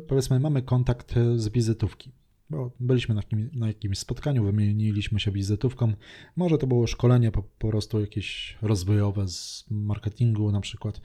powiedzmy 0.08 0.40
mamy 0.40 0.62
kontakt 0.62 1.14
z 1.36 1.48
wizytówki, 1.48 2.12
bo 2.50 2.70
byliśmy 2.80 3.14
na, 3.14 3.22
na 3.52 3.66
jakimś 3.66 3.98
spotkaniu, 3.98 4.44
wymieniliśmy 4.44 5.20
się 5.20 5.30
wizytówką, 5.30 5.92
może 6.36 6.58
to 6.58 6.66
było 6.66 6.86
szkolenie 6.86 7.30
po, 7.30 7.42
po 7.42 7.68
prostu 7.68 8.00
jakieś 8.00 8.58
rozwojowe 8.62 9.28
z 9.28 9.64
marketingu 9.70 10.52
na 10.52 10.60
przykład, 10.60 11.00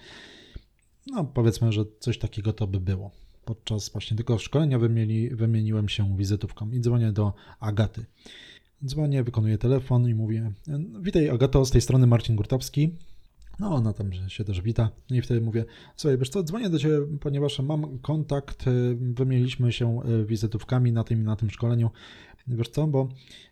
no 1.07 1.25
powiedzmy, 1.25 1.71
że 1.71 1.85
coś 1.99 2.17
takiego 2.17 2.53
to 2.53 2.67
by 2.67 2.79
było. 2.79 3.11
Podczas 3.45 3.89
właśnie 3.89 4.17
tego 4.17 4.37
szkolenia 4.37 4.79
wymieni, 4.79 5.29
wymieniłem 5.29 5.89
się 5.89 6.17
wizytówką 6.17 6.71
i 6.71 6.79
dzwonię 6.79 7.11
do 7.11 7.33
Agaty. 7.59 8.05
Dzwonię, 8.85 9.23
wykonuję 9.23 9.57
telefon 9.57 10.09
i 10.09 10.15
mówię: 10.15 10.51
Witaj, 11.01 11.29
Agato, 11.29 11.65
z 11.65 11.71
tej 11.71 11.81
strony 11.81 12.07
Marcin 12.07 12.35
Gurtowski. 12.35 12.91
No, 13.59 13.75
ona 13.75 13.93
tam 13.93 14.11
się 14.27 14.43
też 14.43 14.61
wita. 14.61 14.89
I 15.11 15.21
wtedy 15.21 15.41
mówię, 15.41 15.65
słuchaj, 15.95 16.17
wiesz 16.17 16.29
co, 16.29 16.43
dzwonię 16.43 16.69
do 16.69 16.79
Ciebie, 16.79 16.97
ponieważ 17.19 17.59
mam 17.59 17.99
kontakt, 17.99 18.67
y, 18.67 18.95
wymieniliśmy 18.95 19.71
się 19.71 19.99
y, 20.21 20.25
wizytówkami 20.25 20.91
na 20.91 21.03
tym 21.03 21.23
na 21.23 21.35
tym 21.35 21.49
szkoleniu. 21.49 21.89
Wiesz 22.47 22.69
co, 22.69 22.87
bo 22.87 23.09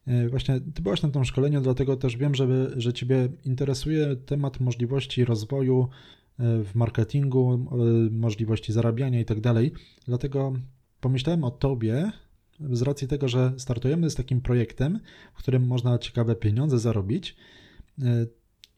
y, 0.07 0.29
właśnie 0.29 0.59
Ty 0.73 0.81
byłaś 0.81 1.01
na 1.01 1.09
tym 1.09 1.25
szkoleniu, 1.25 1.61
dlatego 1.61 1.97
też 1.97 2.17
wiem, 2.17 2.35
że, 2.35 2.69
że 2.81 2.93
Ciebie 2.93 3.29
interesuje 3.45 4.15
temat 4.15 4.59
możliwości 4.59 5.25
rozwoju 5.25 5.87
w 6.39 6.71
marketingu, 6.75 7.65
możliwości 8.11 8.73
zarabiania 8.73 9.19
i 9.19 9.25
tak 9.25 9.41
dalej. 9.41 9.71
Dlatego 10.05 10.53
pomyślałem 11.01 11.43
o 11.43 11.51
Tobie 11.51 12.11
z 12.59 12.81
racji 12.81 13.07
tego, 13.07 13.27
że 13.27 13.53
startujemy 13.57 14.09
z 14.09 14.15
takim 14.15 14.41
projektem, 14.41 14.99
w 15.33 15.37
którym 15.37 15.67
można 15.67 15.97
ciekawe 15.97 16.35
pieniądze 16.35 16.79
zarobić 16.79 17.35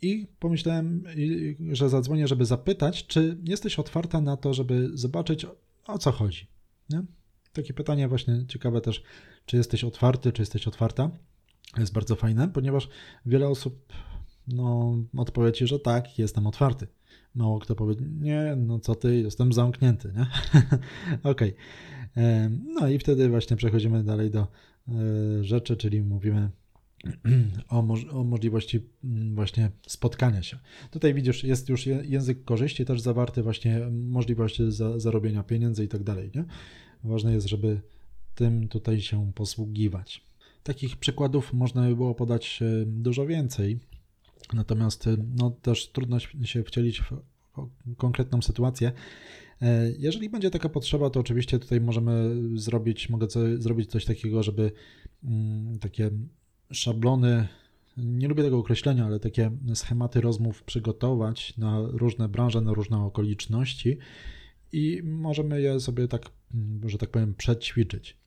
i 0.02 0.28
pomyślałem, 0.40 1.04
że 1.72 1.90
zadzwonię, 1.90 2.28
żeby 2.28 2.46
zapytać, 2.46 3.08
czy 3.08 3.38
jesteś 3.44 3.80
otwarta 3.80 4.22
na 4.22 4.38
to, 4.38 4.54
żeby 4.54 4.90
zobaczyć, 4.94 5.46
o 5.88 5.98
co 5.98 6.12
chodzi. 6.12 6.48
Nie? 6.90 7.04
Takie 7.54 7.74
pytanie 7.74 8.08
właśnie 8.08 8.46
ciekawe 8.48 8.82
też, 8.82 9.04
czy 9.46 9.58
jesteś 9.58 9.84
otwarty, 9.84 10.32
czy 10.32 10.42
jesteś 10.42 10.68
otwarta. 10.68 11.12
Jest 11.78 11.94
bardzo 11.94 12.16
fajne, 12.16 12.48
ponieważ 12.48 12.90
wiele 13.26 13.48
osób 13.48 13.94
no 14.48 14.98
odpowie 15.18 15.52
ci, 15.52 15.68
że 15.68 15.80
tak, 15.80 16.20
jestem 16.20 16.48
otwarty. 16.48 16.88
Mało 17.36 17.60
kto 17.60 17.76
powie, 17.76 17.96
nie, 18.22 18.56
no 18.58 18.80
co 18.80 18.96
ty, 18.96 19.22
jestem 19.22 19.54
zamknięty, 19.54 20.14
nie? 20.16 20.26
Okej. 21.32 21.54
Okay. 21.54 22.50
No 22.66 22.88
i 22.88 23.00
wtedy 23.00 23.30
właśnie 23.30 23.58
przechodzimy 23.58 24.04
dalej 24.04 24.32
do 24.32 24.40
e, 24.88 24.94
rzeczy, 25.44 25.78
czyli 25.78 26.02
mówimy 26.02 26.50
o, 27.70 27.82
moż 27.82 28.06
o, 28.06 28.24
możliwości 28.24 28.80
mm, 29.04 29.36
właśnie 29.36 29.72
spotkania 29.88 30.44
się. 30.44 30.58
Tutaj 30.92 31.14
widzisz, 31.14 31.44
jest 31.44 31.70
już 31.70 31.86
język 31.86 32.44
korzyści 32.44 32.86
też 32.86 33.02
zawarty, 33.02 33.44
właśnie 33.44 33.80
możliwość 33.92 34.62
za, 34.62 35.00
zarobienia 35.00 35.44
pieniędzy 35.44 35.84
i 35.84 35.88
tak 35.88 36.04
dalej. 36.04 36.32
Nie? 36.36 36.46
Ważne 37.04 37.34
jest, 37.34 37.48
żeby 37.48 37.82
tym 38.36 38.68
tutaj 38.68 39.02
się 39.02 39.32
posługiwać. 39.34 40.26
Takich 40.64 40.98
przykładów 40.98 41.54
można 41.54 41.90
by 41.90 41.96
było 41.96 42.16
podać 42.16 42.60
e, 42.62 42.86
dużo 42.86 43.26
więcej, 43.26 43.80
natomiast 44.54 45.08
e, 45.08 45.18
no, 45.36 45.52
też 45.52 45.88
trudno 45.92 46.20
się 46.20 46.64
wcielić 46.64 47.02
w 47.02 47.22
konkretną 47.98 48.42
sytuację. 48.42 48.92
E, 49.62 49.92
jeżeli 49.98 50.30
będzie 50.30 50.52
taka 50.52 50.70
potrzeba, 50.70 51.10
to 51.10 51.20
oczywiście 51.20 51.60
tutaj 51.60 51.82
możemy 51.82 52.36
zrobić, 52.56 53.10
mogę 53.10 53.28
zrobić 53.58 53.92
coś 53.92 54.06
takiego, 54.06 54.44
żeby 54.44 54.72
mm, 55.24 55.80
takie 55.80 56.12
szablony, 56.72 57.48
nie 57.98 58.28
lubię 58.28 58.44
tego 58.44 58.58
określenia, 58.58 59.06
ale 59.06 59.20
takie 59.20 59.52
schematy 59.74 60.22
rozmów 60.22 60.64
przygotować 60.64 61.58
na 61.58 61.82
różne 61.82 62.30
branże, 62.30 62.62
na 62.62 62.74
różne 62.74 63.00
okoliczności 63.00 63.98
i 64.72 65.02
możemy 65.04 65.62
je 65.62 65.80
sobie 65.80 66.08
tak, 66.08 66.30
że 66.86 66.98
tak 66.98 67.10
powiem, 67.10 67.34
przećwiczyć. 67.34 68.18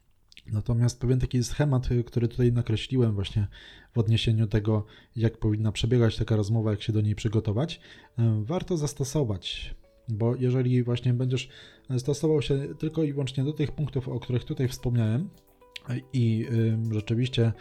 Natomiast 0.53 1.01
pewien 1.01 1.21
taki 1.21 1.45
schemat, 1.45 1.89
który 2.07 2.29
tutaj 2.29 2.53
nakreśliłem 2.53 3.15
właśnie 3.15 3.47
w 3.95 3.99
odniesieniu 3.99 4.47
tego, 4.47 4.85
jak 5.17 5.39
powinna 5.39 5.73
przebiegać 5.73 6.17
taka 6.17 6.37
rozmowa, 6.37 6.71
jak 6.71 6.83
się 6.83 6.93
do 6.93 7.01
niej 7.01 7.15
przygotować, 7.15 7.81
warto 8.43 8.77
zastosować, 8.77 9.75
bo 10.09 10.37
jeżeli 10.37 10.83
właśnie 10.83 11.15
będziesz 11.15 11.49
stosował 11.99 12.43
się 12.43 12.75
tylko 12.79 13.03
i 13.03 13.13
wyłącznie 13.13 13.45
do 13.45 13.53
tych 13.53 13.73
punktów, 13.73 14.09
o 14.09 14.21
których 14.21 14.45
tutaj 14.45 14.69
wspomniałem 14.69 15.31
i 16.13 16.47
rzeczywiście 16.91 17.53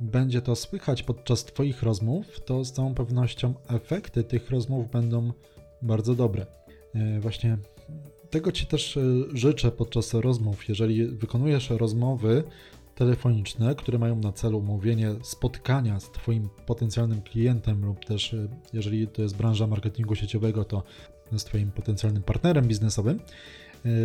będzie 0.00 0.42
to 0.42 0.56
słychać 0.56 1.02
podczas 1.02 1.44
Twoich 1.44 1.82
rozmów, 1.82 2.40
to 2.44 2.64
z 2.64 2.72
całą 2.72 2.94
pewnością 2.94 3.54
efekty 3.68 4.24
tych 4.24 4.50
rozmów 4.50 4.90
będą 4.90 5.32
bardzo 5.82 6.14
dobre. 6.14 6.46
Właśnie 7.20 7.58
tego 8.30 8.52
Ci 8.52 8.66
też 8.66 8.96
e, 8.96 9.00
życzę 9.32 9.70
podczas 9.70 10.14
rozmów. 10.14 10.68
Jeżeli 10.68 11.06
wykonujesz 11.06 11.70
rozmowy 11.70 12.44
telefoniczne, 12.94 13.74
które 13.74 13.98
mają 13.98 14.16
na 14.16 14.32
celu 14.32 14.58
umówienie 14.58 15.14
spotkania 15.22 16.00
z 16.00 16.10
Twoim 16.10 16.48
potencjalnym 16.66 17.22
klientem, 17.22 17.84
lub 17.84 18.04
też 18.04 18.34
e, 18.34 18.48
jeżeli 18.72 19.08
to 19.08 19.22
jest 19.22 19.36
branża 19.36 19.66
marketingu 19.66 20.14
sieciowego, 20.14 20.64
to 20.64 20.82
z 21.36 21.44
Twoim 21.44 21.70
potencjalnym 21.70 22.22
partnerem 22.22 22.68
biznesowym, 22.68 23.20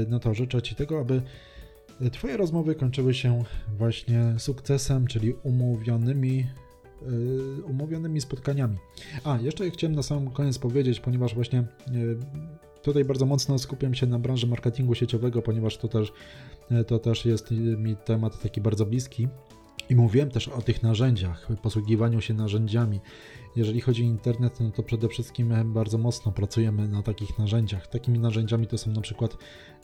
no 0.09 0.19
to 0.19 0.33
życzę 0.33 0.61
Ci 0.61 0.75
tego, 0.75 0.99
aby 0.99 1.21
Twoje 2.11 2.37
rozmowy 2.37 2.75
kończyły 2.75 3.13
się 3.13 3.43
właśnie 3.77 4.35
sukcesem, 4.37 5.07
czyli 5.07 5.33
umówionymi, 5.33 6.45
umówionymi 7.63 8.21
spotkaniami. 8.21 8.77
A, 9.23 9.37
jeszcze 9.37 9.71
chciałem 9.71 9.95
na 9.95 10.03
sam 10.03 10.29
koniec 10.29 10.57
powiedzieć, 10.57 10.99
ponieważ 10.99 11.35
właśnie 11.35 11.63
tutaj 12.83 13.05
bardzo 13.05 13.25
mocno 13.25 13.59
skupiam 13.59 13.93
się 13.93 14.07
na 14.07 14.19
branży 14.19 14.47
marketingu 14.47 14.95
sieciowego, 14.95 15.41
ponieważ 15.41 15.77
to 15.77 15.87
też, 15.87 16.13
yy, 16.71 16.83
to 16.83 16.99
też 16.99 17.25
jest 17.25 17.51
mi 17.77 17.95
temat 17.95 18.41
taki 18.41 18.61
bardzo 18.61 18.85
bliski. 18.85 19.27
I 19.89 19.95
mówiłem 19.95 20.29
też 20.29 20.47
o 20.47 20.61
tych 20.61 20.83
narzędziach, 20.83 21.47
posługiwaniu 21.61 22.21
się 22.21 22.33
narzędziami. 22.33 22.99
Jeżeli 23.55 23.81
chodzi 23.81 24.03
o 24.03 24.05
internet, 24.05 24.59
no 24.59 24.71
to 24.71 24.83
przede 24.83 25.07
wszystkim 25.07 25.53
bardzo 25.73 25.97
mocno 25.97 26.31
pracujemy 26.31 26.87
na 26.87 27.03
takich 27.03 27.39
narzędziach. 27.39 27.87
Takimi 27.87 28.19
narzędziami 28.19 28.67
to 28.67 28.77
są 28.77 28.91
na 28.91 29.01
przykład 29.01 29.37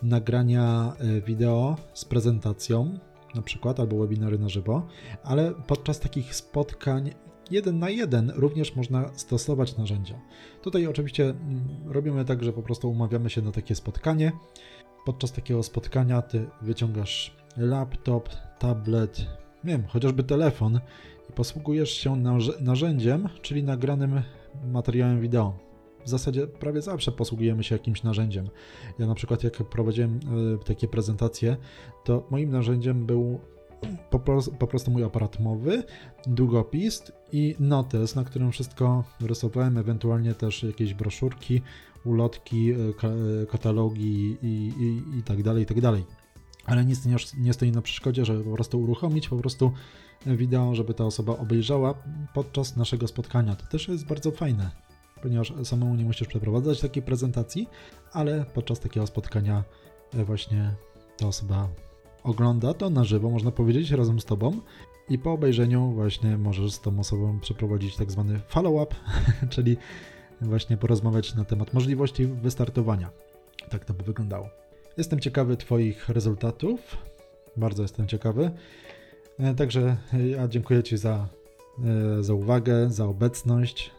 nagrania 0.04 0.94
e, 1.00 1.22
wideo 1.22 1.78
z 1.94 2.06
prezentacją, 2.06 3.00
na 3.36 3.42
przykład, 3.42 3.80
albo 3.80 3.98
webinary 3.98 4.40
na 4.40 4.50
żywo, 4.50 4.88
ale 5.24 5.54
podczas 5.68 6.00
takich 6.00 6.36
spotkań 6.36 7.12
jeden 7.52 7.80
na 7.80 7.90
jeden 7.90 8.32
również 8.36 8.76
można 8.76 9.10
stosować 9.14 9.78
narzędzia. 9.78 10.20
Tutaj 10.62 10.88
oczywiście 10.88 11.24
mm, 11.30 11.64
robimy 11.86 12.26
tak, 12.26 12.44
że 12.44 12.54
po 12.54 12.62
prostu 12.62 12.90
umawiamy 12.92 13.30
się 13.30 13.42
na 13.42 13.52
takie 13.52 13.76
spotkanie. 13.76 14.32
Podczas 15.06 15.32
takiego 15.32 15.64
spotkania 15.64 16.22
ty 16.22 16.46
wyciągasz 16.62 17.38
laptop, 17.58 18.30
tablet, 18.60 19.26
nie 19.64 19.72
wiem, 19.72 19.84
chociażby 19.88 20.24
telefon 20.24 20.80
i 21.30 21.34
posługujesz 21.34 21.92
się 21.92 22.16
narzędziem, 22.60 23.30
czyli 23.42 23.64
nagranym 23.64 24.22
materiałem 24.66 25.22
wideo. 25.22 25.68
W 26.06 26.10
zasadzie 26.10 26.48
prawie 26.48 26.82
zawsze 26.82 27.12
posługujemy 27.12 27.64
się 27.64 27.76
jakimś 27.76 28.04
narzędziem. 28.04 28.50
Ja 29.00 29.08
na 29.08 29.16
przykład 29.16 29.44
jak 29.44 29.54
prowadziłem 29.54 30.20
e, 30.56 30.66
takie 30.66 30.88
prezentacje, 30.88 31.58
to 32.04 32.28
moim 32.30 32.50
narzędziem 32.50 33.06
był 33.06 33.40
po, 34.10 34.20
po, 34.60 34.68
prostu 34.68 34.92
mój 34.92 35.04
aparat 35.04 35.40
mowy, 35.40 35.84
długopis 36.28 37.04
i 37.32 37.56
notes, 37.60 38.16
na 38.16 38.24
którym 38.24 38.52
wszystko 38.52 39.04
rysowałem, 39.22 39.78
ewentualnie 39.78 40.34
też 40.34 40.64
jakieś 40.64 40.94
broszurki, 40.94 41.62
ulotki, 42.06 42.72
e, 42.72 42.76
e, 42.76 43.46
katalogi 43.46 44.38
i, 44.42 44.74
i, 44.80 45.20
i 45.20 45.24
tak 45.24 45.44
dalej, 45.44 45.64
i 45.64 45.66
tak 45.66 45.82
dalej. 45.82 46.06
Ale 46.66 46.86
nic 46.86 47.06
nie, 47.06 47.16
nie 47.38 47.54
stoi 47.54 47.72
na 47.72 47.82
przeszkodzie, 47.82 48.26
żeby 48.26 48.44
po 48.44 48.54
prostu 48.54 48.82
uruchomić 48.82 49.30
po 49.30 49.38
prostu 49.38 49.72
wideo, 50.26 50.76
żeby 50.76 50.94
ta 50.94 51.06
osoba 51.06 51.38
obejrzała 51.38 51.94
podczas 52.34 52.76
naszego 52.76 53.08
spotkania. 53.08 53.56
To 53.56 53.66
też 53.66 53.88
jest 53.88 54.06
bardzo 54.06 54.32
fajne, 54.32 54.72
ponieważ 55.22 55.54
samemu 55.64 55.96
nie 55.96 56.06
musisz 56.06 56.28
przeprowadzać 56.28 56.82
takiej 56.82 57.04
prezentacji, 57.04 57.68
ale 58.12 58.46
podczas 58.54 58.80
takiego 58.80 59.08
spotkania 59.08 59.64
e, 60.14 60.26
właśnie 60.26 60.76
ta 61.18 61.28
osoba 61.28 61.70
ogląda 62.24 62.74
to 62.74 62.90
na 62.90 63.04
żywo, 63.04 63.30
można 63.30 63.52
powiedzieć, 63.52 63.92
razem 63.92 64.20
z 64.20 64.26
tobą. 64.26 64.52
I 65.10 65.20
po 65.20 65.32
obejrzeniu 65.32 65.92
właśnie 65.92 66.38
możesz 66.38 66.72
z 66.72 66.82
tą 66.82 67.00
osobą 67.00 67.40
przeprowadzić 67.40 67.96
tak 67.96 68.12
zwany 68.12 68.40
follow-up, 68.48 68.96
czyli 69.50 69.78
właśnie 70.42 70.78
porozmawiać 70.78 71.36
na 71.36 71.46
temat 71.46 71.74
możliwości 71.74 72.26
wystartowania. 72.26 73.10
Tak 73.70 73.86
to 73.86 73.94
by 73.94 74.04
wyglądało. 74.04 74.50
Jestem 74.98 75.20
ciekawy 75.20 75.58
Twoich 75.58 76.10
rezultatów. 76.10 76.98
Bardzo 77.58 77.82
jestem 77.82 78.08
ciekawy. 78.08 78.52
E, 79.40 79.56
także 79.56 79.98
e, 80.14 80.28
ja 80.28 80.48
dziękuję 80.48 80.84
Ci 80.84 80.98
za, 80.98 81.28
e, 82.20 82.24
za 82.24 82.34
uwagę, 82.34 82.90
za 82.90 83.06
obecność. 83.06 83.92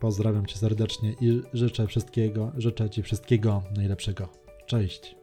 Pozdrawiam 0.00 0.46
Cię 0.46 0.56
serdecznie 0.56 1.14
i 1.20 1.42
życzę 1.52 1.86
wszystkiego, 1.86 2.52
życzę 2.56 2.90
Ci 2.90 3.02
wszystkiego 3.02 3.62
najlepszego. 3.76 4.28
Cześć. 4.66 5.21